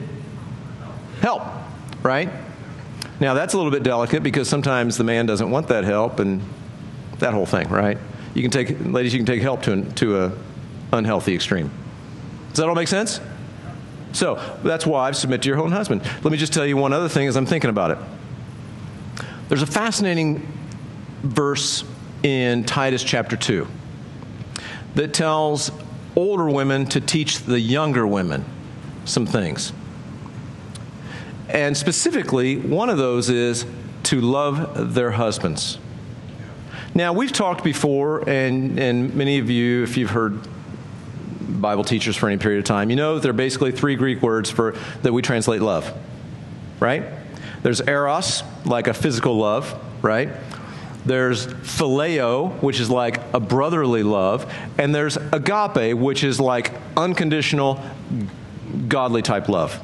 [1.20, 1.44] help,
[2.04, 2.30] right?
[3.20, 6.42] Now, that's a little bit delicate because sometimes the man doesn't want that help and
[7.22, 7.98] that whole thing, right?
[8.34, 10.32] You can take, ladies, you can take help to, to a
[10.94, 11.72] unhealthy extreme.
[12.50, 13.20] Does that all make sense?
[14.14, 16.04] So that's why I've submit to your own husband.
[16.24, 17.98] Let me just tell you one other thing as I'm thinking about it.
[19.48, 20.48] There's a fascinating
[21.24, 21.84] verse
[22.24, 23.68] in Titus chapter 2
[24.96, 25.72] that tells
[26.16, 28.44] older women to teach the younger women
[29.06, 29.74] some things.
[31.50, 33.66] And specifically, one of those is
[34.04, 35.78] to love their husbands.
[36.94, 40.46] Now, we've talked before, and, and many of you, if you've heard
[41.62, 44.50] Bible teachers for any period of time, you know there are basically three Greek words
[44.50, 45.94] for that we translate love,
[46.82, 47.04] right?
[47.64, 50.30] There's eros, like a physical love, right?
[51.06, 57.80] There's phileo, which is like a brotherly love, and there's agape, which is like unconditional,
[58.90, 59.82] godly type love.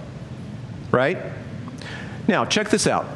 [0.92, 1.18] Right?
[2.28, 3.08] Now, check this out.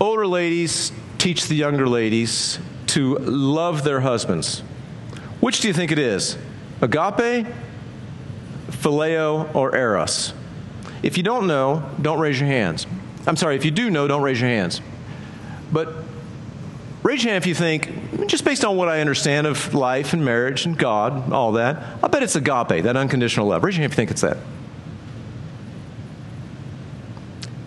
[0.00, 0.92] Older ladies
[1.24, 4.60] teach the younger ladies to love their husbands.
[5.40, 6.36] Which do you think it is?
[6.82, 7.46] Agape,
[8.68, 10.34] phileo, or eros?
[11.02, 12.86] If you don't know, don't raise your hands.
[13.26, 14.82] I'm sorry, if you do know, don't raise your hands.
[15.72, 15.94] But
[17.02, 20.22] raise your hand if you think, just based on what I understand of life and
[20.26, 23.64] marriage and God, all that, I bet it's agape, that unconditional love.
[23.64, 24.36] Raise your hand if you think it's that.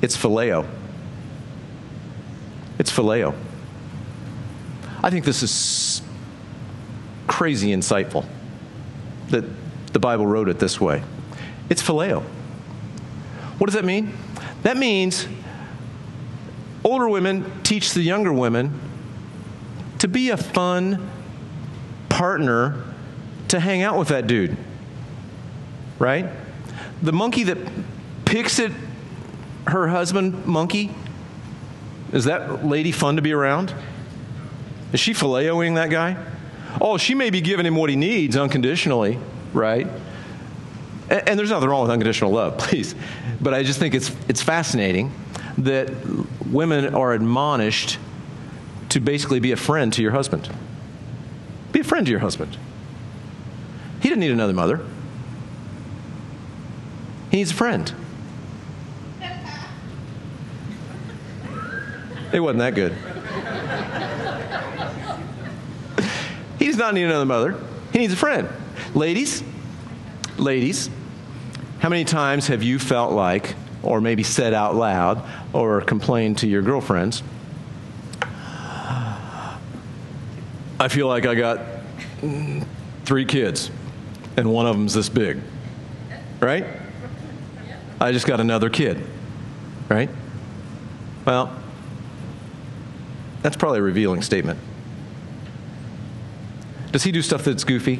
[0.03, 0.67] It's phileo.
[2.79, 3.35] It's phileo.
[5.03, 6.01] I think this is
[7.27, 8.25] crazy insightful
[9.29, 9.43] that
[9.93, 11.03] the Bible wrote it this way.
[11.69, 12.23] It's phileo.
[13.57, 14.13] What does that mean?
[14.63, 15.27] That means
[16.83, 18.79] older women teach the younger women
[19.99, 21.09] to be a fun
[22.09, 22.83] partner
[23.49, 24.55] to hang out with that dude.
[25.99, 26.29] Right?
[27.01, 27.57] The monkey that
[28.25, 28.71] picks at
[29.67, 30.91] her husband, monkey,
[32.13, 33.73] is that lady fun to be around?
[34.93, 36.17] Is she filleting that guy?
[36.79, 39.19] Oh, she may be giving him what he needs unconditionally,
[39.53, 39.87] right?
[41.09, 42.95] And, and there's nothing wrong with unconditional love, please.
[43.41, 45.11] But I just think it's, it's fascinating
[45.59, 45.91] that
[46.45, 47.97] women are admonished
[48.89, 50.49] to basically be a friend to your husband.
[51.71, 52.57] Be a friend to your husband.
[54.01, 54.81] He didn't need another mother,
[57.31, 57.93] he needs a friend.
[62.31, 62.93] It wasn't that good.
[66.59, 67.55] he does not need another mother.
[67.93, 68.49] He needs a friend.
[68.93, 69.43] Ladies,
[70.37, 70.89] ladies,
[71.79, 76.47] how many times have you felt like, or maybe said out loud, or complained to
[76.47, 77.23] your girlfriends,
[80.79, 81.59] I feel like I got
[83.03, 83.71] three kids,
[84.35, 85.39] and one of them's this big,
[86.39, 86.65] right?
[87.99, 89.03] I just got another kid,
[89.89, 90.09] right?
[91.25, 91.56] Well,
[93.41, 94.59] that's probably a revealing statement.
[96.91, 97.99] Does he do stuff that's goofy?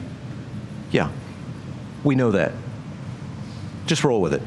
[0.92, 1.12] Yeah.
[2.04, 2.54] We know that.
[3.86, 4.42] Just roll with it.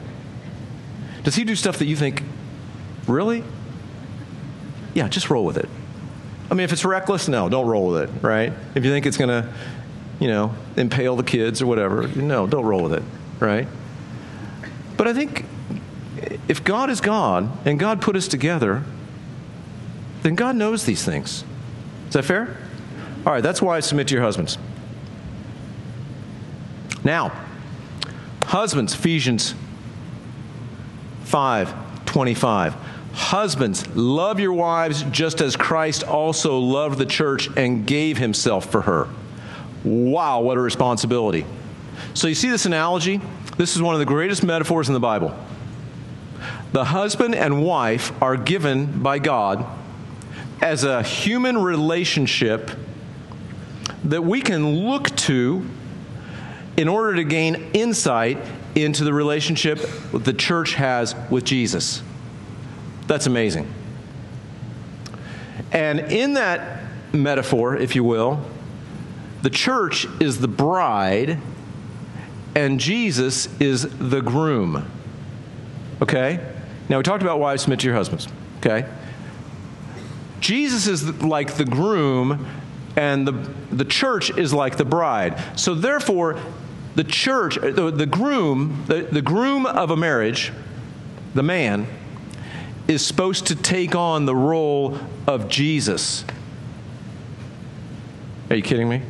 [1.23, 2.23] Does he do stuff that you think,
[3.07, 3.45] really?
[4.95, 5.69] Yeah, just roll with it.
[6.51, 8.53] I mean, if it's reckless, no, don't roll with it, right?
[8.75, 9.53] If you think it's going to,
[10.19, 13.03] you know, impale the kids or whatever, no, don't roll with it,
[13.39, 13.69] right?
[14.97, 15.45] But I think
[16.49, 18.83] if God is God and God put us together,
[20.23, 21.45] then God knows these things.
[22.09, 22.57] Is that fair?
[23.27, 24.59] All right, that's why I submit to your husbands.
[27.05, 27.33] Now,
[28.45, 29.55] husbands, Ephesians
[31.25, 32.75] 5 25.
[33.13, 38.81] Husbands, love your wives just as Christ also loved the church and gave himself for
[38.83, 39.09] her.
[39.85, 41.47] Wow, what a responsibility.
[42.15, 43.21] So, you see this analogy?
[43.57, 45.37] This is one of the greatest metaphors in the Bible.
[46.73, 49.65] The husband and wife are given by God
[50.61, 52.71] as a human relationship
[54.05, 55.65] that we can look to
[56.77, 58.39] in order to gain insight
[58.75, 59.79] into the relationship
[60.13, 62.03] the church has with Jesus.
[63.07, 63.73] That's amazing.
[65.73, 68.41] And in that metaphor, if you will,
[69.43, 71.39] the church is the bride
[72.55, 74.91] and Jesus is the groom.
[76.03, 76.45] Okay?
[76.89, 78.29] Now, we talked about wives submit to your husbands.
[78.59, 78.87] Okay?
[80.41, 82.47] Jesus is like the groom,
[82.97, 83.33] and the,
[83.71, 85.39] the church is like the bride.
[85.59, 86.41] So, therefore,
[86.95, 90.53] the church, the, the groom, the, the groom of a marriage,
[91.35, 91.87] the man,
[92.89, 96.25] is supposed to take on the role of Jesus.
[98.49, 99.03] Are you kidding me?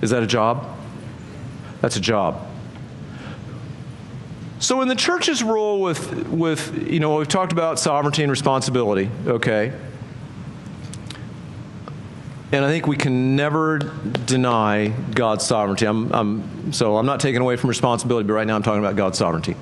[0.00, 0.66] Is that a job?
[1.82, 2.45] That's a job.
[4.58, 9.10] So in the church's role with, with you know, we've talked about sovereignty and responsibility,
[9.26, 9.72] okay?
[12.52, 15.84] And I think we can never deny God's sovereignty.
[15.84, 18.96] I'm, I'm, so I'm not taking away from responsibility, but right now I'm talking about
[18.96, 19.56] God's sovereignty.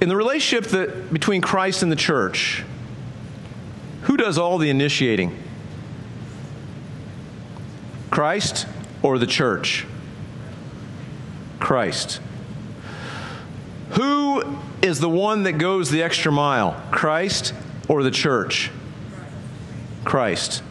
[0.00, 2.64] In the relationship that, between Christ and the church,
[4.02, 5.36] who does all the initiating?
[8.10, 8.66] Christ
[9.02, 9.86] or the church?
[11.60, 12.20] Christ.
[13.90, 14.42] Who
[14.82, 16.80] is the one that goes the extra mile?
[16.90, 17.54] Christ
[17.88, 18.70] or the church?
[20.04, 20.62] Christ.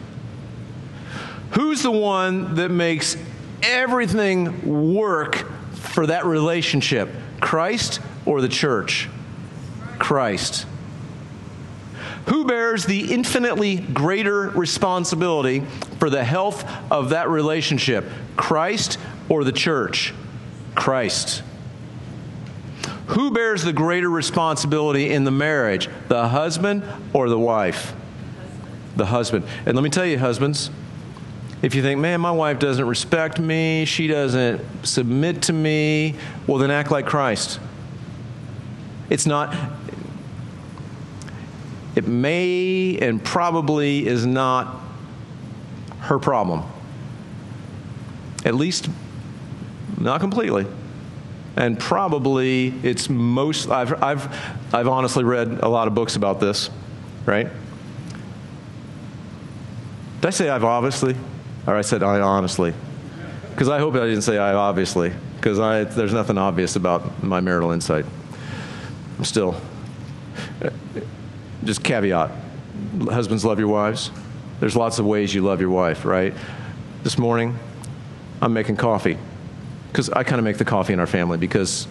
[1.52, 3.16] Who's the one that makes
[3.62, 5.36] everything work
[5.72, 7.08] for that relationship?
[7.40, 9.08] Christ or the church?
[9.98, 10.66] Christ.
[12.26, 15.60] Who bears the infinitely greater responsibility
[15.98, 18.04] for the health of that relationship?
[18.36, 20.14] Christ or the church?
[20.80, 21.42] Christ.
[23.08, 27.92] Who bears the greater responsibility in the marriage, the husband or the wife?
[28.96, 29.44] The husband.
[29.66, 30.70] And let me tell you, husbands,
[31.60, 36.14] if you think, man, my wife doesn't respect me, she doesn't submit to me,
[36.46, 37.60] well, then act like Christ.
[39.10, 39.54] It's not,
[41.94, 44.80] it may and probably is not
[46.00, 46.62] her problem.
[48.46, 48.88] At least,
[50.00, 50.66] not completely.
[51.56, 56.70] And probably it's most, I've, I've, I've honestly read a lot of books about this,
[57.26, 57.48] right?
[60.20, 61.16] Did I say I've obviously?
[61.66, 62.72] Or I said I honestly?
[63.50, 67.40] Because I hope I didn't say I obviously, because I there's nothing obvious about my
[67.40, 68.06] marital insight.
[69.18, 69.60] I'm still,
[70.62, 70.70] uh,
[71.64, 72.30] just caveat
[73.10, 74.10] husbands love your wives.
[74.60, 76.34] There's lots of ways you love your wife, right?
[77.02, 77.58] This morning,
[78.40, 79.18] I'm making coffee
[79.90, 81.86] because I kind of make the coffee in our family because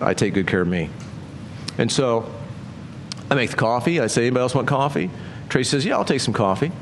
[0.00, 0.90] I take good care of me.
[1.78, 2.32] And so
[3.30, 4.00] I make the coffee.
[4.00, 5.10] I say, anybody else want coffee?
[5.48, 6.72] Tracy says, yeah, I'll take some coffee.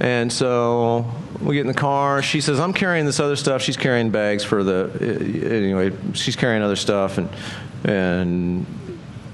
[0.00, 1.10] And so
[1.40, 2.22] we get in the car.
[2.22, 3.62] She says, I'm carrying this other stuff.
[3.62, 7.18] She's carrying bags for the, eh, eh, anyway, she's carrying other stuff.
[7.18, 7.28] And,
[7.84, 8.66] and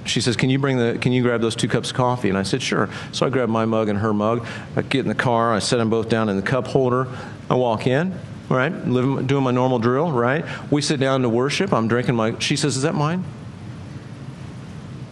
[0.04, 0.98] she says, "Can you bring the?
[1.00, 3.48] Can you grab those two cups of coffee?" And I said, "Sure." So I grab
[3.48, 4.44] my mug and her mug.
[4.76, 5.52] I get in the car.
[5.52, 7.06] I set them both down in the cup holder.
[7.48, 8.18] I walk in.
[8.52, 10.12] Right, living, doing my normal drill.
[10.12, 11.72] Right, we sit down to worship.
[11.72, 12.38] I'm drinking my.
[12.38, 13.24] She says, "Is that mine?"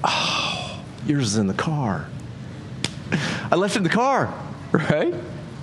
[0.05, 2.07] Oh, yours is in the car.
[3.51, 4.35] I left it in the car.
[4.73, 5.15] Right,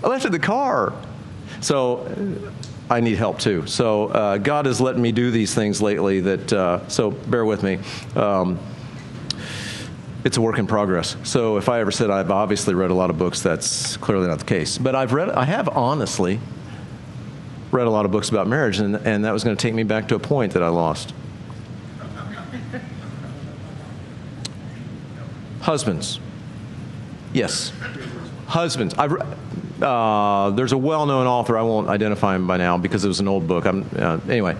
[0.04, 0.92] I left it in the car.
[1.62, 2.12] So
[2.90, 3.68] I need help too.
[3.68, 6.20] So uh, God has let me do these things lately.
[6.20, 7.78] That uh, so bear with me.
[8.16, 8.58] Um,
[10.24, 11.16] it's a work in progress.
[11.24, 14.40] So if I ever said I've obviously read a lot of books, that's clearly not
[14.40, 14.80] the case.
[14.80, 16.40] But I've read, I have honestly
[17.72, 19.84] read a lot of books about marriage, and, and that was going to take me
[19.84, 21.14] back to a point that I lost.
[25.62, 26.20] Husbands.
[27.34, 27.74] Yes.
[28.48, 28.96] Husbands.
[28.98, 29.14] I've,
[29.82, 33.20] uh, there's a well known author, I won't identify him by now because it was
[33.20, 33.66] an old book.
[33.66, 34.56] Uh, anyway,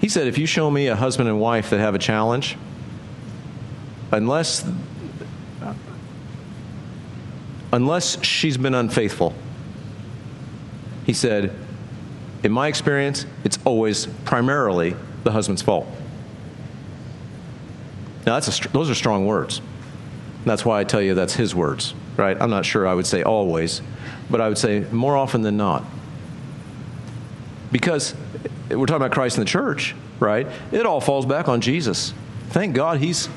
[0.00, 2.56] he said if you show me a husband and wife that have a challenge,
[4.10, 4.64] unless
[7.74, 9.34] unless she's been unfaithful.
[11.04, 11.54] He said,
[12.44, 15.86] in my experience, it's always primarily the husband's fault.
[18.26, 19.60] Now, that's a, those are strong words.
[20.44, 22.40] That's why I tell you that's his words, right?
[22.40, 23.80] I'm not sure I would say always,
[24.30, 25.84] but I would say more often than not.
[27.72, 28.14] Because
[28.70, 30.46] we're talking about Christ in the church, right?
[30.70, 32.12] It all falls back on Jesus.
[32.50, 33.28] Thank God he's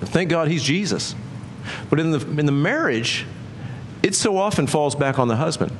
[0.00, 1.14] Thank God he's Jesus.
[1.88, 3.26] But in the, in the marriage,
[4.02, 5.72] it so often falls back on the husband.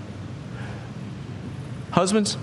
[1.94, 2.36] Husbands,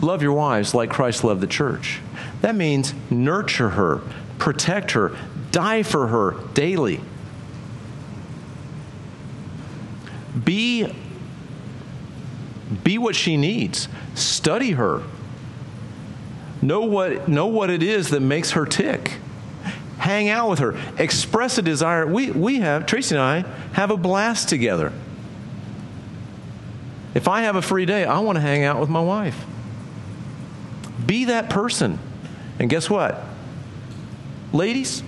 [0.00, 2.00] love your wives like Christ loved the church.
[2.40, 4.00] That means nurture her,
[4.36, 5.16] protect her,
[5.52, 7.00] die for her daily.
[10.44, 10.92] Be,
[12.82, 13.86] be what she needs.
[14.16, 15.04] Study her.
[16.60, 19.18] Know what, know what it is that makes her tick.
[19.98, 20.76] Hang out with her.
[20.98, 22.04] Express a desire.
[22.04, 24.92] We, we have, Tracy and I, have a blast together.
[27.14, 29.44] If I have a free day, I want to hang out with my wife.
[31.04, 31.98] Be that person.
[32.58, 33.22] And guess what?
[34.52, 35.02] Ladies,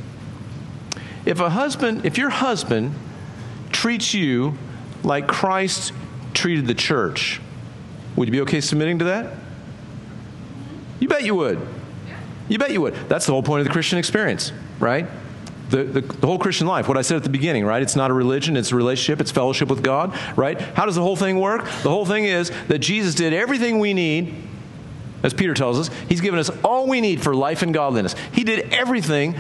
[1.24, 2.94] if a husband, if your husband
[3.70, 4.57] treats you
[5.03, 5.92] like Christ
[6.34, 7.40] treated the church,
[8.16, 9.34] would you be okay submitting to that?
[11.00, 11.61] You bet you would.
[12.48, 12.94] You bet you would.
[13.09, 15.07] That's the whole point of the Christian experience, right?
[15.73, 17.83] The, the, the, whole Christian life, what I said at the beginning, right?
[17.83, 20.61] It's not a religion, it's a relationship, it's fellowship with God, right?
[20.61, 21.64] How does the whole thing work?
[21.64, 24.35] The whole thing is that Jesus did everything we need,
[25.23, 25.91] as Peter tells us.
[26.09, 28.14] He's given us all we need for life and godliness.
[28.33, 29.35] He did everything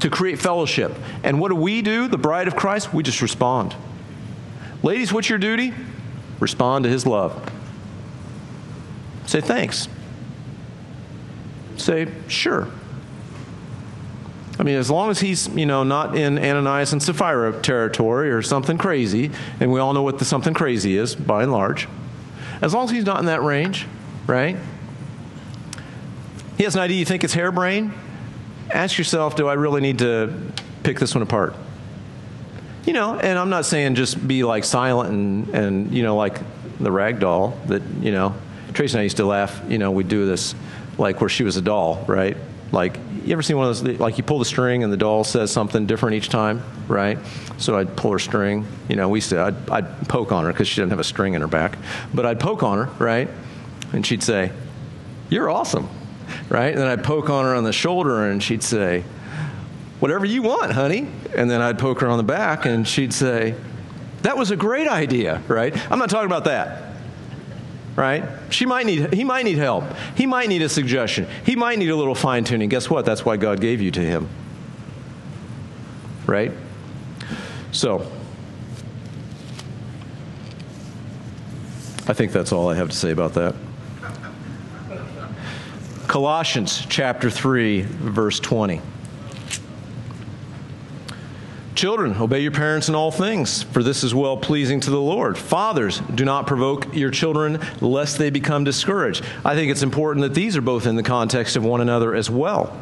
[0.00, 0.92] to create fellowship.
[1.22, 2.92] And what do we do, the bride of Christ?
[2.92, 3.76] We just respond.
[4.82, 5.74] Ladies, what's your duty?
[6.40, 7.52] Respond to his love.
[9.26, 9.88] Say thanks
[11.80, 12.68] say, sure.
[14.60, 18.42] I mean, as long as he's, you know, not in Ananias and Sapphira territory or
[18.42, 21.88] something crazy, and we all know what the something crazy is by and large,
[22.60, 23.86] as long as he's not in that range,
[24.26, 24.58] right?
[26.58, 27.94] He has an idea you think it's harebrained.
[28.70, 30.52] Ask yourself, do I really need to
[30.82, 31.54] pick this one apart?
[32.84, 36.38] You know, and I'm not saying just be like silent and, and you know, like
[36.78, 38.34] the rag doll that, you know,
[38.74, 40.54] Tracy and I used to laugh, you know, we'd do this
[40.98, 42.36] like where she was a doll, right?
[42.72, 45.24] Like, you ever seen one of those, like you pull the string and the doll
[45.24, 47.18] says something different each time, right?
[47.58, 48.66] So I'd pull her string.
[48.88, 51.34] You know, we to, I'd, I'd poke on her because she didn't have a string
[51.34, 51.78] in her back.
[52.14, 53.28] But I'd poke on her, right?
[53.92, 54.52] And she'd say,
[55.28, 55.88] You're awesome,
[56.48, 56.68] right?
[56.68, 59.02] And then I'd poke on her on the shoulder and she'd say,
[59.98, 61.08] Whatever you want, honey.
[61.34, 63.56] And then I'd poke her on the back and she'd say,
[64.22, 65.76] That was a great idea, right?
[65.90, 66.89] I'm not talking about that
[68.00, 68.24] right?
[68.48, 69.84] She might need, he might need help.
[70.16, 71.28] He might need a suggestion.
[71.44, 72.70] He might need a little fine tuning.
[72.70, 73.04] Guess what?
[73.04, 74.26] That's why God gave you to him.
[76.26, 76.50] Right?
[77.72, 78.10] So,
[82.08, 83.54] I think that's all I have to say about that.
[86.08, 88.80] Colossians chapter 3, verse 20.
[91.80, 95.38] Children, obey your parents in all things, for this is well pleasing to the Lord.
[95.38, 99.24] Fathers, do not provoke your children lest they become discouraged.
[99.46, 102.28] I think it's important that these are both in the context of one another as
[102.28, 102.78] well.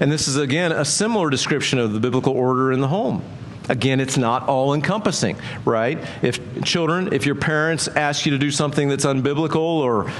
[0.00, 3.24] And this is, again, a similar description of the biblical order in the home.
[3.70, 5.98] Again, it's not all encompassing, right?
[6.20, 10.12] If children, if your parents ask you to do something that's unbiblical or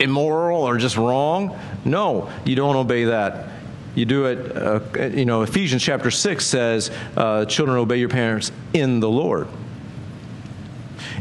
[0.00, 3.53] immoral or just wrong, no, you don't obey that
[3.94, 8.50] you do it, uh, you know, Ephesians chapter 6 says, uh, Children, obey your parents
[8.72, 9.46] in the Lord.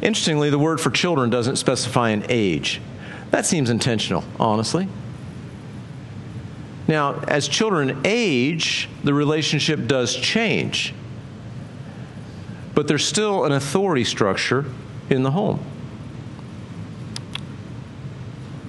[0.02, 2.82] Interestingly, the word for children doesn't specify an age.
[3.32, 4.88] That seems intentional, honestly.
[6.88, 10.94] Now, as children age, the relationship does change.
[12.74, 14.66] But there's still an authority structure
[15.10, 15.64] in the home.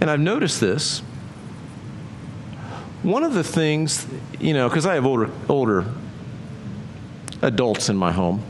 [0.01, 1.03] And I've noticed this
[3.05, 4.07] one of the things,
[4.41, 5.85] you know, because I have older, older
[7.43, 8.43] adults in my home,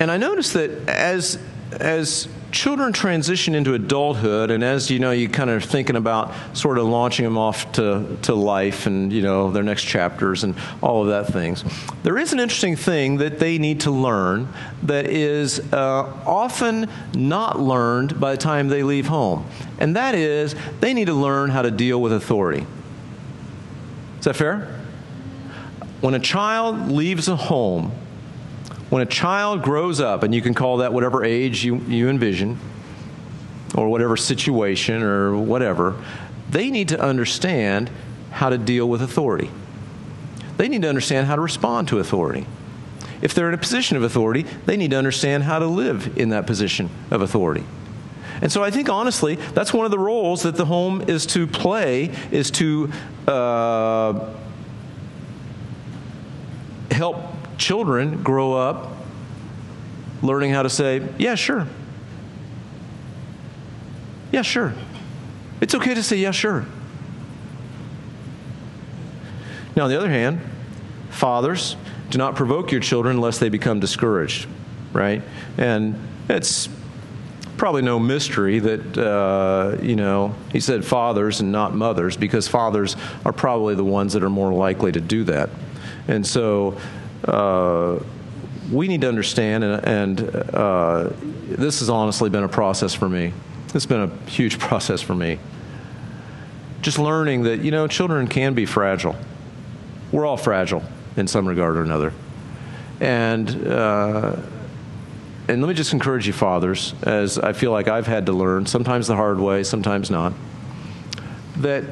[0.00, 1.38] and I noticed that as,
[1.72, 2.26] as
[2.58, 6.86] children transition into adulthood, and as you know, you kind of thinking about sort of
[6.86, 11.08] launching them off to, to life and you know their next chapters and all of
[11.08, 11.62] that things,
[12.02, 14.48] there is an interesting thing that they need to learn
[14.82, 19.46] that is uh, often not learned by the time they leave home,
[19.78, 22.66] and that is they need to learn how to deal with authority.
[24.18, 24.74] Is that fair?
[26.00, 27.92] When a child leaves a home,
[28.90, 32.58] when a child grows up, and you can call that whatever age you, you envision,
[33.74, 36.02] or whatever situation, or whatever,
[36.50, 37.90] they need to understand
[38.30, 39.50] how to deal with authority.
[40.56, 42.46] They need to understand how to respond to authority.
[43.20, 46.30] If they're in a position of authority, they need to understand how to live in
[46.30, 47.64] that position of authority.
[48.40, 51.46] And so I think honestly, that's one of the roles that the home is to
[51.46, 52.90] play, is to
[53.26, 54.32] uh,
[56.92, 57.16] help
[57.58, 58.92] children grow up
[60.22, 61.66] learning how to say, yeah, sure.
[64.32, 64.74] Yeah, sure.
[65.60, 66.66] It's okay to say, yeah, sure.
[69.76, 70.40] Now, on the other hand,
[71.10, 71.76] fathers,
[72.10, 74.48] do not provoke your children lest they become discouraged,
[74.92, 75.22] right?
[75.56, 75.98] And
[76.28, 76.68] it's
[77.56, 82.96] probably no mystery that, uh, you know, he said fathers and not mothers because fathers
[83.24, 85.50] are probably the ones that are more likely to do that.
[86.06, 86.78] And so,
[87.24, 87.98] uh,
[88.70, 91.10] we need to understand, and, and uh,
[91.46, 93.32] this has honestly been a process for me.
[93.74, 95.38] It's been a huge process for me.
[96.82, 99.16] Just learning that, you know, children can be fragile.
[100.12, 100.82] We're all fragile
[101.16, 102.12] in some regard or another.
[103.00, 104.36] And, uh,
[105.48, 108.66] and let me just encourage you, fathers, as I feel like I've had to learn,
[108.66, 110.32] sometimes the hard way, sometimes not,
[111.56, 111.84] that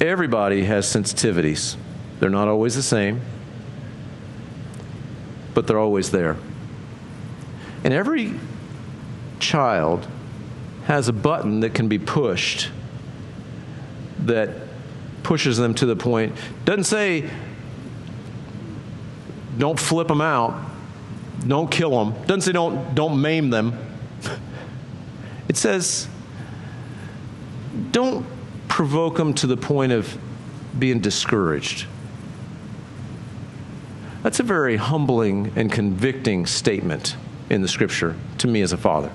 [0.00, 1.76] everybody has sensitivities.
[2.20, 3.20] They're not always the same,
[5.52, 6.36] but they're always there.
[7.82, 8.34] And every
[9.40, 10.06] child
[10.86, 12.70] has a button that can be pushed
[14.20, 14.50] that
[15.22, 16.34] pushes them to the point.
[16.64, 17.28] Doesn't say,
[19.58, 20.60] don't flip them out,
[21.46, 22.14] don't kill them.
[22.26, 23.78] Doesn't say, don't, don't maim them.
[25.46, 26.08] It says,
[27.92, 28.26] don't
[28.66, 30.18] provoke them to the point of
[30.76, 31.86] being discouraged.
[34.24, 37.14] That's a very humbling and convicting statement
[37.50, 39.12] in the scripture to me as a father.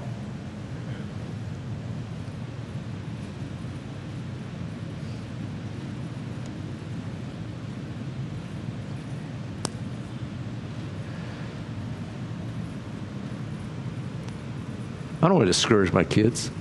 [15.23, 16.51] I don't want to discourage my kids.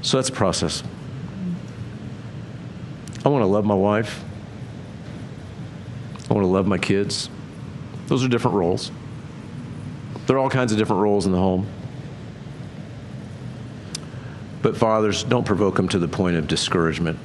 [0.00, 0.82] So that's a process.
[3.24, 4.24] I want to love my wife.
[6.30, 7.28] I want to love my kids.
[8.06, 8.90] Those are different roles.
[10.26, 11.66] There are all kinds of different roles in the home.
[14.62, 17.18] But fathers, don't provoke them to the point of discouragement.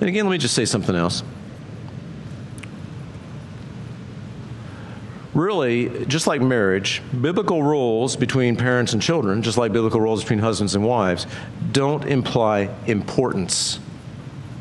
[0.00, 1.22] And again, let me just say something else.
[5.32, 10.38] Really, just like marriage, biblical roles between parents and children, just like biblical roles between
[10.38, 11.26] husbands and wives,
[11.74, 13.80] don't imply importance.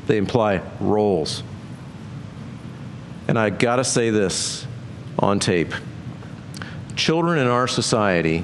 [0.08, 1.44] They imply roles.
[3.28, 4.66] And I got to say this
[5.20, 5.74] on tape.
[6.96, 8.44] Children in our society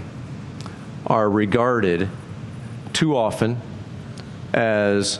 [1.07, 2.09] are regarded
[2.93, 3.59] too often
[4.53, 5.19] as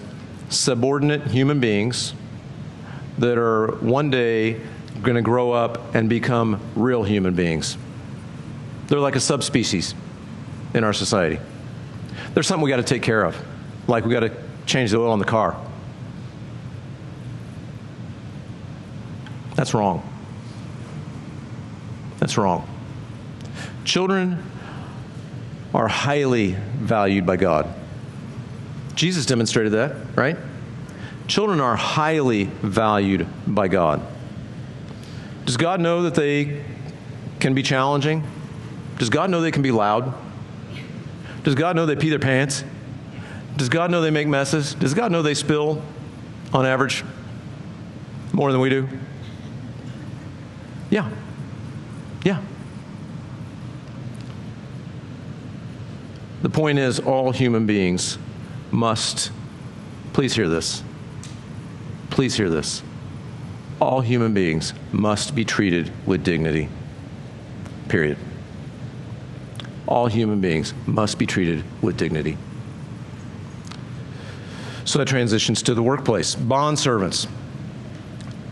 [0.49, 2.13] subordinate human beings
[3.17, 4.61] that are one day
[5.01, 7.77] going to grow up and become real human beings.
[8.87, 9.95] They're like a subspecies
[10.75, 11.39] in our society.
[12.33, 13.35] There's something we got to take care of,
[13.87, 14.31] like we got to
[14.65, 15.59] change the oil in the car.
[19.55, 20.07] That's wrong.
[22.19, 22.67] That's wrong.
[23.83, 24.43] Children
[25.73, 27.73] are highly valued by God.
[28.95, 30.37] Jesus demonstrated that, right?
[31.27, 34.01] Children are highly valued by God.
[35.45, 36.63] Does God know that they
[37.39, 38.25] can be challenging?
[38.97, 40.13] Does God know they can be loud?
[41.43, 42.63] Does God know they pee their pants?
[43.57, 44.73] Does God know they make messes?
[44.73, 45.81] Does God know they spill,
[46.53, 47.03] on average,
[48.31, 48.87] more than we do?
[50.89, 51.09] Yeah.
[52.23, 52.41] Yeah.
[56.41, 58.17] The point is, all human beings
[58.71, 59.31] must,
[60.13, 60.83] please hear this.
[62.09, 62.81] Please hear this.
[63.81, 66.69] All human beings must be treated with dignity.
[67.87, 68.17] Period.
[69.89, 72.37] All human beings must be treated with dignity.
[74.85, 76.35] So that transitions to the workplace.
[76.35, 77.27] Bond servants.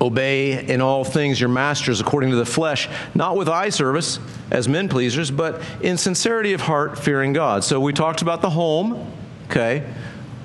[0.01, 4.19] Obey in all things your masters according to the flesh, not with eye service
[4.49, 7.63] as men pleasers, but in sincerity of heart, fearing God.
[7.63, 9.11] So we talked about the home,
[9.49, 9.87] okay?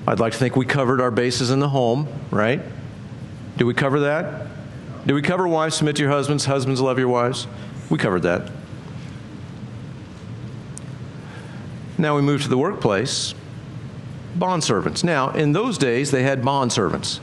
[0.07, 2.61] I'd like to think we covered our bases in the home, right?
[3.57, 4.47] Did we cover that?
[5.07, 7.47] Did we cover wives submit to your husbands, husbands love your wives?
[7.89, 8.49] We covered that.
[12.03, 13.33] Now we move to the workplace.
[14.35, 15.05] Bond servants.
[15.05, 17.21] Now, in those days, they had bond servants.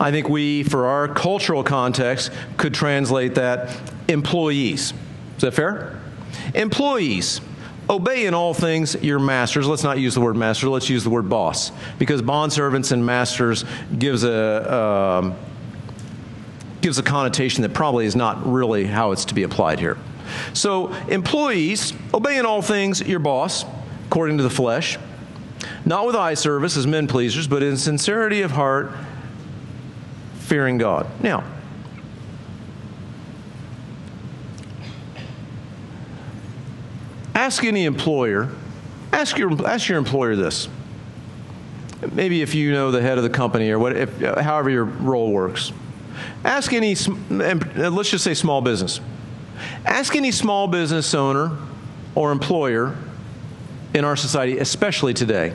[0.00, 3.78] I think we, for our cultural context, could translate that
[4.08, 4.94] employees.
[5.36, 6.00] Is that fair?
[6.54, 7.42] Employees.
[7.90, 9.66] Obey in all things your masters.
[9.66, 11.70] Let's not use the word master, let's use the word boss.
[11.98, 13.66] Because bond servants and masters
[13.98, 14.74] gives a.
[14.74, 15.34] Um,
[16.80, 19.98] gives a connotation that probably is not really how it's to be applied here.
[20.54, 23.66] So, employees, obey in all things your boss,
[24.10, 24.98] according to the flesh,
[25.84, 28.92] not with eye service as men pleasers, but in sincerity of heart,
[30.40, 31.06] fearing God.
[31.22, 31.44] Now,
[37.36, 38.50] ask any employer,
[39.12, 40.68] ask your, ask your employer this.
[42.10, 44.86] Maybe if you know the head of the company or what, if, uh, however your
[44.86, 45.70] role works.
[46.44, 49.00] Ask any, uh, let's just say small business.
[49.86, 51.56] Ask any small business owner
[52.16, 52.96] or employer
[53.94, 55.52] in our society, especially today.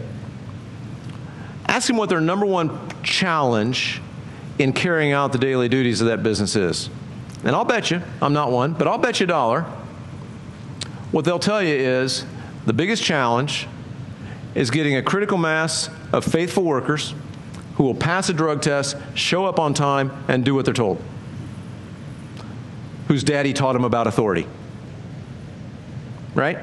[1.67, 4.01] Ask them what their number one challenge
[4.59, 6.89] in carrying out the daily duties of that business is.
[7.43, 9.63] And I'll bet you, I'm not one, but I'll bet you a dollar.
[11.11, 12.25] What they'll tell you is
[12.65, 13.67] the biggest challenge
[14.53, 17.13] is getting a critical mass of faithful workers
[17.75, 21.01] who will pass a drug test, show up on time, and do what they're told.
[23.07, 24.47] Whose daddy taught them about authority.
[26.33, 26.57] Right?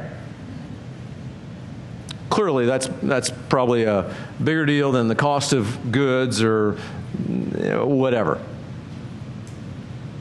[2.33, 6.77] Clearly, that's, that's probably a bigger deal than the cost of goods or
[7.85, 8.43] whatever.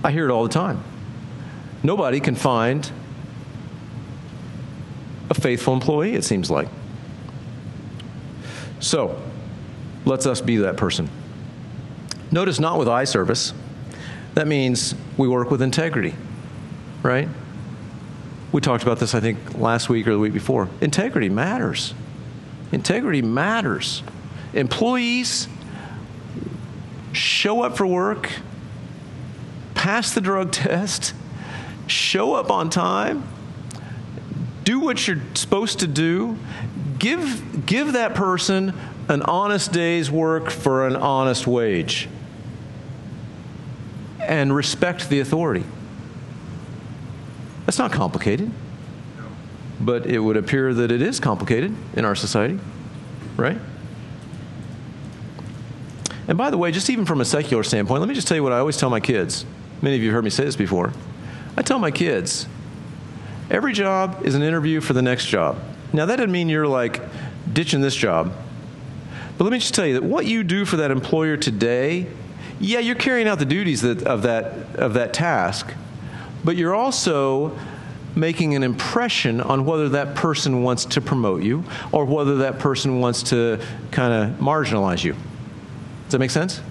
[0.04, 0.84] I hear it all the time.
[1.84, 2.92] Nobody can find
[5.30, 6.68] a faithful employee, it seems like.
[8.82, 9.18] So,
[10.04, 11.10] let's us be that person.
[12.30, 13.54] Notice not with eye service.
[14.34, 16.16] That means we work with integrity,
[17.04, 17.30] right?
[18.52, 20.68] We talked about this, I think, last week or the week before.
[20.82, 21.94] Integrity matters.
[22.72, 24.04] Integrity matters.
[24.54, 25.48] Employees
[27.14, 28.30] show up for work,
[29.74, 31.14] pass the drug test,
[31.88, 33.24] show up on time,
[34.64, 36.38] do what you're supposed to do,
[37.00, 38.74] give, give that person
[39.08, 42.08] an honest day's work for an honest wage,
[44.20, 45.64] and respect the authority.
[47.72, 48.52] That's not complicated.
[49.80, 52.60] But it would appear that it is complicated in our society,
[53.38, 53.58] right?
[56.28, 58.44] And by the way, just even from a secular standpoint, let me just tell you
[58.44, 59.46] what I always tell my kids.
[59.82, 60.92] Many of you have heard me say this before.
[61.56, 62.46] I tell my kids
[63.50, 65.58] every job is an interview for the next job.
[65.94, 67.02] Now, that doesn't mean you're like
[67.54, 68.34] ditching this job.
[69.38, 72.08] But let me just tell you that what you do for that employer today,
[72.60, 75.74] yeah, you're carrying out the duties that, of, that, of that task,
[76.44, 77.58] but you're also
[78.16, 83.00] making an impression on whether that person wants to promote you or whether that person
[83.00, 83.60] wants to
[83.92, 85.14] kind of marginalize you.
[85.14, 86.62] Does that make sense?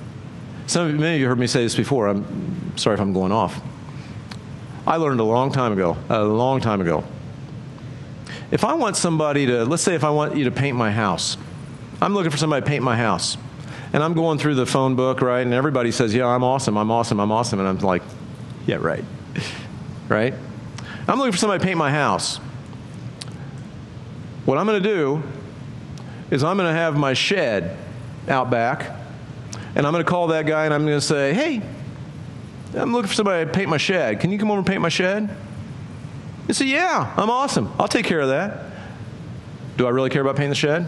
[0.66, 2.08] Some many of you heard me say this before.
[2.08, 3.60] I'm sorry if I'm going off.
[4.86, 7.04] I learned a long time ago, a long time ago.
[8.50, 11.36] If I want somebody to, let's say if I want you to paint my house,
[12.02, 13.36] I'm looking for somebody to paint my house.
[13.92, 15.40] And I'm going through the phone book, right?
[15.40, 17.58] And everybody says, Yeah, I'm awesome, I'm awesome, I'm awesome.
[17.60, 18.02] And I'm like,
[18.66, 19.04] Yeah, right.
[20.10, 20.34] Right?
[21.08, 22.36] I'm looking for somebody to paint my house.
[24.44, 25.22] What I'm going to do
[26.30, 27.76] is I'm going to have my shed
[28.28, 28.90] out back,
[29.74, 31.62] and I'm going to call that guy and I'm going to say, Hey,
[32.74, 34.20] I'm looking for somebody to paint my shed.
[34.20, 35.34] Can you come over and paint my shed?
[36.46, 37.72] He said, Yeah, I'm awesome.
[37.78, 38.66] I'll take care of that.
[39.76, 40.86] Do I really care about painting the shed?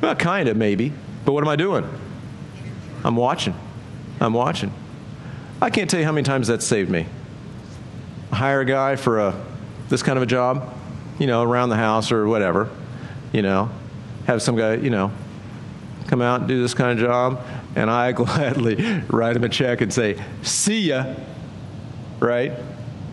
[0.00, 0.92] Well, kind of, maybe.
[1.24, 1.88] But what am I doing?
[3.04, 3.54] I'm watching.
[4.20, 4.72] I'm watching.
[5.60, 7.06] I can't tell you how many times that saved me
[8.32, 9.44] hire a guy for a
[9.88, 10.74] this kind of a job,
[11.18, 12.68] you know, around the house or whatever,
[13.32, 13.70] you know,
[14.26, 15.10] have some guy, you know,
[16.06, 17.42] come out and do this kind of job,
[17.76, 21.14] and I gladly write him a check and say, "See ya,"
[22.20, 22.52] right,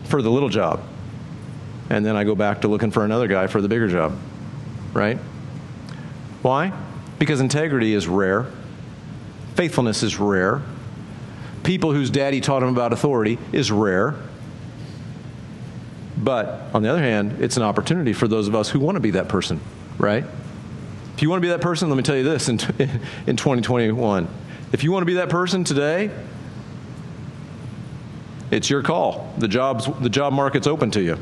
[0.05, 0.81] for the little job,
[1.89, 4.17] and then I go back to looking for another guy for the bigger job,
[4.93, 5.17] right?
[6.41, 6.73] Why?
[7.17, 8.47] Because integrity is rare,
[9.55, 10.61] faithfulness is rare.
[11.63, 14.13] People whose daddy taught them about authority is rare.
[16.25, 18.99] But on the other hand, it's an opportunity for those of us who want to
[18.99, 19.61] be that person,
[19.99, 20.23] right?
[21.13, 22.55] If you want to be that person, let me tell you this in,
[23.27, 24.27] in 2021.
[24.73, 26.09] If you want to be that person today,
[28.49, 29.31] it's your call.
[29.37, 31.19] The, jobs, the job market's open to you.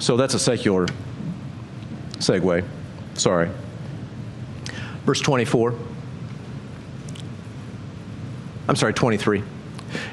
[0.00, 0.88] So that's a secular
[2.18, 2.64] segue.
[3.14, 3.48] Sorry.
[5.06, 5.72] Verse 24.
[8.66, 9.44] I'm sorry, 23.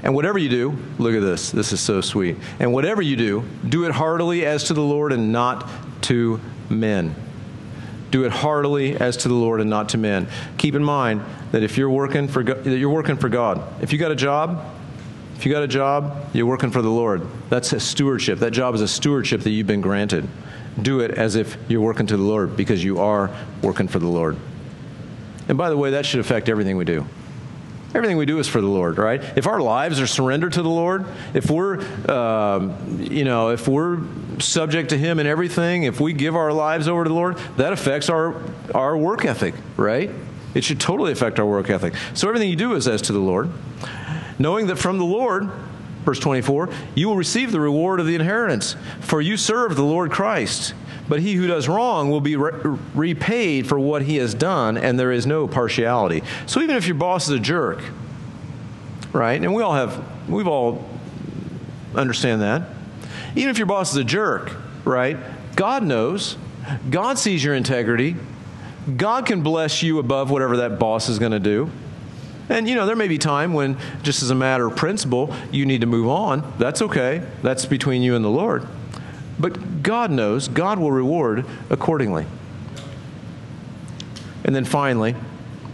[0.03, 1.51] And whatever you do, look at this.
[1.51, 2.37] This is so sweet.
[2.59, 5.69] And whatever you do, do it heartily as to the Lord and not
[6.03, 7.15] to men.
[8.11, 10.27] Do it heartily as to the Lord and not to men.
[10.57, 11.21] Keep in mind
[11.51, 13.61] that if you're working for God, you're working for God.
[13.83, 14.65] If you got a job,
[15.35, 17.21] if you got a job, you're working for the Lord.
[17.49, 18.39] That's a stewardship.
[18.39, 20.27] That job is a stewardship that you've been granted.
[20.81, 23.29] Do it as if you're working to the Lord because you are
[23.61, 24.37] working for the Lord.
[25.47, 27.05] And by the way, that should affect everything we do.
[27.93, 29.21] Everything we do is for the Lord, right?
[29.35, 31.79] If our lives are surrendered to the Lord, if we're,
[32.09, 33.99] um, you know, if we're
[34.39, 37.73] subject to Him in everything, if we give our lives over to the Lord, that
[37.73, 38.35] affects our
[38.75, 40.11] our work ethic, right?
[40.53, 41.95] It should totally affect our work ethic.
[42.13, 43.49] So everything you do is as to the Lord,
[44.37, 45.49] knowing that from the Lord,
[46.09, 50.09] verse 24, you will receive the reward of the inheritance, for you serve the Lord
[50.09, 50.73] Christ.
[51.07, 54.99] But he who does wrong will be re- repaid for what he has done, and
[54.99, 56.23] there is no partiality.
[56.47, 57.83] So even if your boss is a jerk,
[59.13, 59.39] right?
[59.39, 60.83] And we all have, we've all
[61.93, 62.63] understand that.
[63.35, 64.55] Even if your boss is a jerk,
[64.85, 65.17] right?
[65.55, 66.37] God knows.
[66.89, 68.15] God sees your integrity.
[68.97, 71.69] God can bless you above whatever that boss is going to do.
[72.49, 75.65] And you know, there may be time when, just as a matter of principle, you
[75.65, 76.51] need to move on.
[76.57, 77.23] That's okay.
[77.43, 78.67] That's between you and the Lord.
[79.39, 82.25] But God knows, God will reward accordingly.
[84.43, 85.15] And then finally,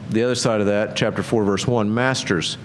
[0.10, 2.58] the other side of that, chapter 4, verse 1 Masters,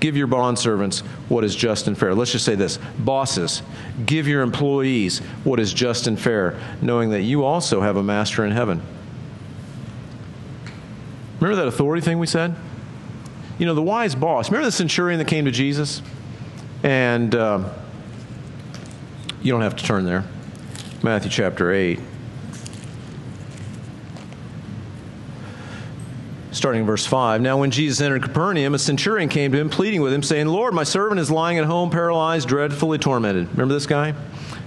[0.00, 2.14] give your bondservants what is just and fair.
[2.14, 3.62] Let's just say this Bosses,
[4.06, 8.44] give your employees what is just and fair, knowing that you also have a master
[8.44, 8.80] in heaven.
[11.40, 12.54] Remember that authority thing we said?
[13.58, 14.50] You know, the wise boss.
[14.50, 16.02] Remember the centurion that came to Jesus?
[16.82, 17.68] And uh,
[19.42, 20.24] you don't have to turn there.
[21.02, 21.98] Matthew chapter 8.
[26.50, 27.40] Starting in verse 5.
[27.40, 30.74] Now, when Jesus entered Capernaum, a centurion came to him, pleading with him, saying, Lord,
[30.74, 33.50] my servant is lying at home, paralyzed, dreadfully tormented.
[33.50, 34.14] Remember this guy?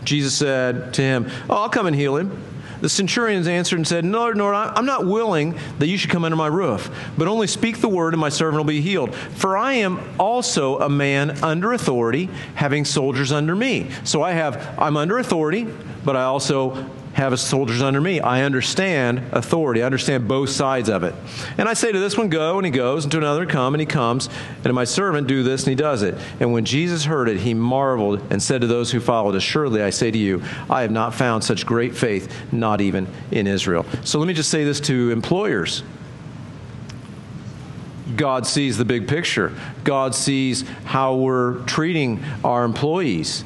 [0.03, 2.41] Jesus said to him, Oh, I'll come and heal him.
[2.81, 6.35] The centurions answered and said, No, Lord, I'm not willing that you should come under
[6.35, 9.13] my roof, but only speak the word, and my servant will be healed.
[9.13, 13.89] For I am also a man under authority, having soldiers under me.
[14.03, 15.67] So I have, I'm under authority,
[16.05, 16.89] but I also
[17.19, 18.21] have soldiers under me.
[18.21, 19.83] I understand authority.
[19.83, 21.13] I understand both sides of it.
[21.57, 23.81] And I say to this one, go, and he goes, and to another, come, and
[23.81, 24.27] he comes.
[24.55, 26.15] And to my servant, do this, and he does it.
[26.39, 29.89] And when Jesus heard it, he marveled and said to those who followed, Assuredly, I
[29.89, 33.85] say to you, I have not found such great faith, not even in Israel.
[34.05, 35.83] So let me just say this to employers.
[38.15, 39.53] God sees the big picture.
[39.83, 43.43] God sees how we're treating our employees.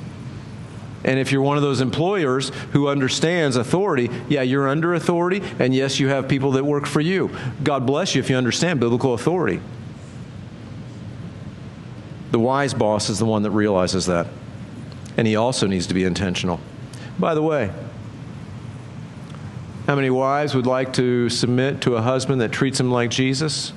[1.04, 5.74] And if you're one of those employers who understands authority, yeah, you're under authority, and
[5.74, 7.30] yes, you have people that work for you.
[7.64, 9.60] God bless you if you understand biblical authority.
[12.32, 14.28] The wise boss is the one that realizes that.
[15.18, 16.60] And he also needs to be intentional.
[17.20, 17.72] By the way,
[19.86, 23.74] how many wives would like to submit to a husband that treats them like Jesus?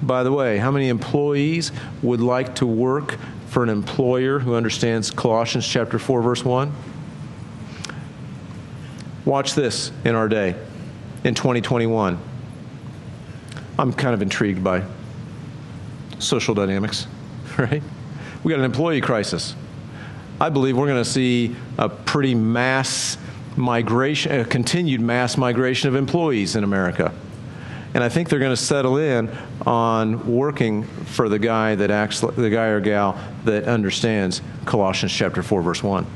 [0.00, 1.72] By the way, how many employees
[2.02, 3.18] would like to work
[3.48, 6.72] for an employer who understands Colossians chapter 4 verse 1?
[9.24, 10.54] Watch this in our day
[11.24, 12.18] in 2021.
[13.78, 14.84] I'm kind of intrigued by
[16.18, 17.06] social dynamics,
[17.58, 17.82] right?
[18.42, 19.54] We got an employee crisis.
[20.40, 23.18] I believe we're going to see a pretty mass
[23.56, 27.12] migration, a continued mass migration of employees in America.
[27.94, 29.30] And I think they're going to settle in
[29.66, 35.42] on working for the guy that acts, the guy or gal that understands Colossians chapter
[35.42, 36.06] 4, verse 1.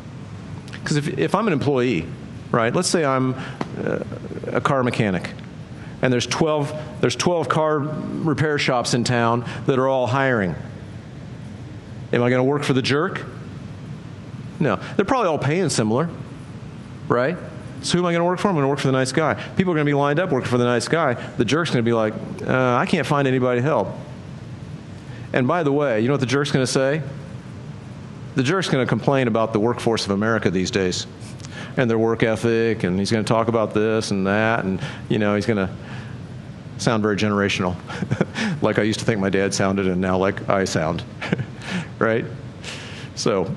[0.73, 2.07] Because if, if I'm an employee,
[2.51, 3.35] right, let's say I'm
[3.85, 4.05] uh,
[4.49, 5.31] a car mechanic,
[6.03, 10.55] and there's 12, there's 12 car repair shops in town that are all hiring.
[12.12, 13.25] Am I going to work for the jerk?
[14.61, 14.77] No.
[14.97, 16.11] They're probably all paying similar,
[17.09, 17.39] right?
[17.83, 18.49] So who am I going to work for?
[18.49, 19.35] I'm going to work for the nice guy.
[19.57, 21.14] People are going to be lined up working for the nice guy.
[21.14, 22.14] The jerk's going to be like,
[22.47, 23.89] uh, I can't find anybody to help.
[25.33, 27.03] And by the way, you know what the jerk's going to say?
[28.35, 31.07] The jerk's going to complain about the workforce of America these days
[31.76, 35.18] and their work ethic, and he's going to talk about this and that, and, you
[35.18, 35.74] know, he's going to
[36.78, 37.76] sound very generational,
[38.62, 41.03] like I used to think my dad sounded, and now like I sound,
[41.99, 42.24] right?
[43.14, 43.51] So,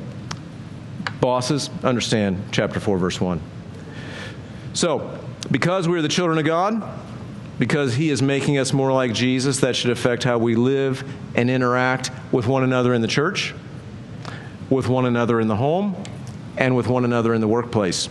[1.19, 3.41] bosses, understand chapter 4, verse 1.
[4.76, 5.17] So,
[5.49, 6.84] because we're the children of God,
[7.57, 11.49] because He is making us more like Jesus, that should affect how we live and
[11.49, 13.55] interact with one another in the church,
[14.69, 15.95] with one another in the home,
[16.57, 18.09] and with one another in the workplace.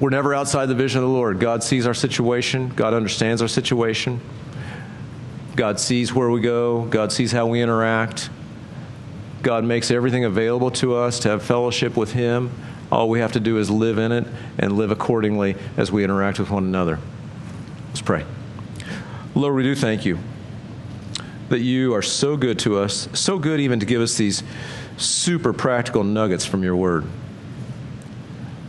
[0.00, 1.38] We're never outside the vision of the Lord.
[1.38, 4.20] God sees our situation, God understands our situation,
[5.54, 8.28] God sees where we go, God sees how we interact.
[9.40, 12.50] God makes everything available to us to have fellowship with Him
[12.90, 14.26] all we have to do is live in it
[14.58, 16.98] and live accordingly as we interact with one another.
[17.88, 18.24] Let's pray.
[19.34, 20.18] Lord, we do thank you
[21.48, 24.42] that you are so good to us, so good even to give us these
[24.96, 27.04] super practical nuggets from your word.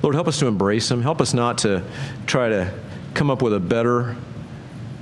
[0.01, 1.01] Lord, help us to embrace them.
[1.01, 1.83] Help us not to
[2.25, 2.73] try to
[3.13, 4.15] come up with a better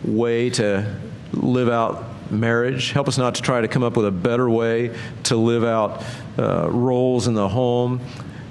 [0.04, 0.96] way to
[1.34, 2.92] live out marriage.
[2.92, 6.04] Help us not to try to come up with a better way to live out
[6.38, 8.02] uh, roles in the home.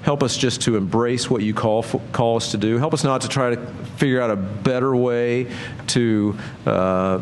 [0.07, 1.83] Help us just to embrace what you call,
[2.13, 2.77] call us to do.
[2.77, 5.51] Help us not to try to figure out a better way
[5.87, 6.33] to
[6.65, 7.17] uh,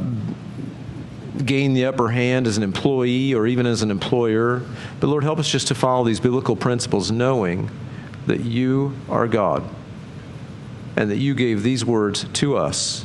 [1.44, 4.62] gain the upper hand as an employee or even as an employer.
[5.00, 7.72] But Lord, help us just to follow these biblical principles, knowing
[8.28, 9.64] that you are God
[10.96, 13.04] and that you gave these words to us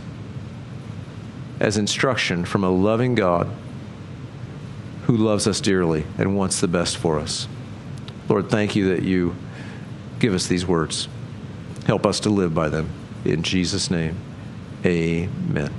[1.59, 3.49] as instruction from a loving God
[5.05, 7.49] who loves us dearly and wants the best for us.
[8.29, 9.35] Lord, thank you that you
[10.21, 11.09] give us these words.
[11.87, 12.89] Help us to live by them.
[13.25, 14.17] In Jesus' name,
[14.85, 15.73] amen.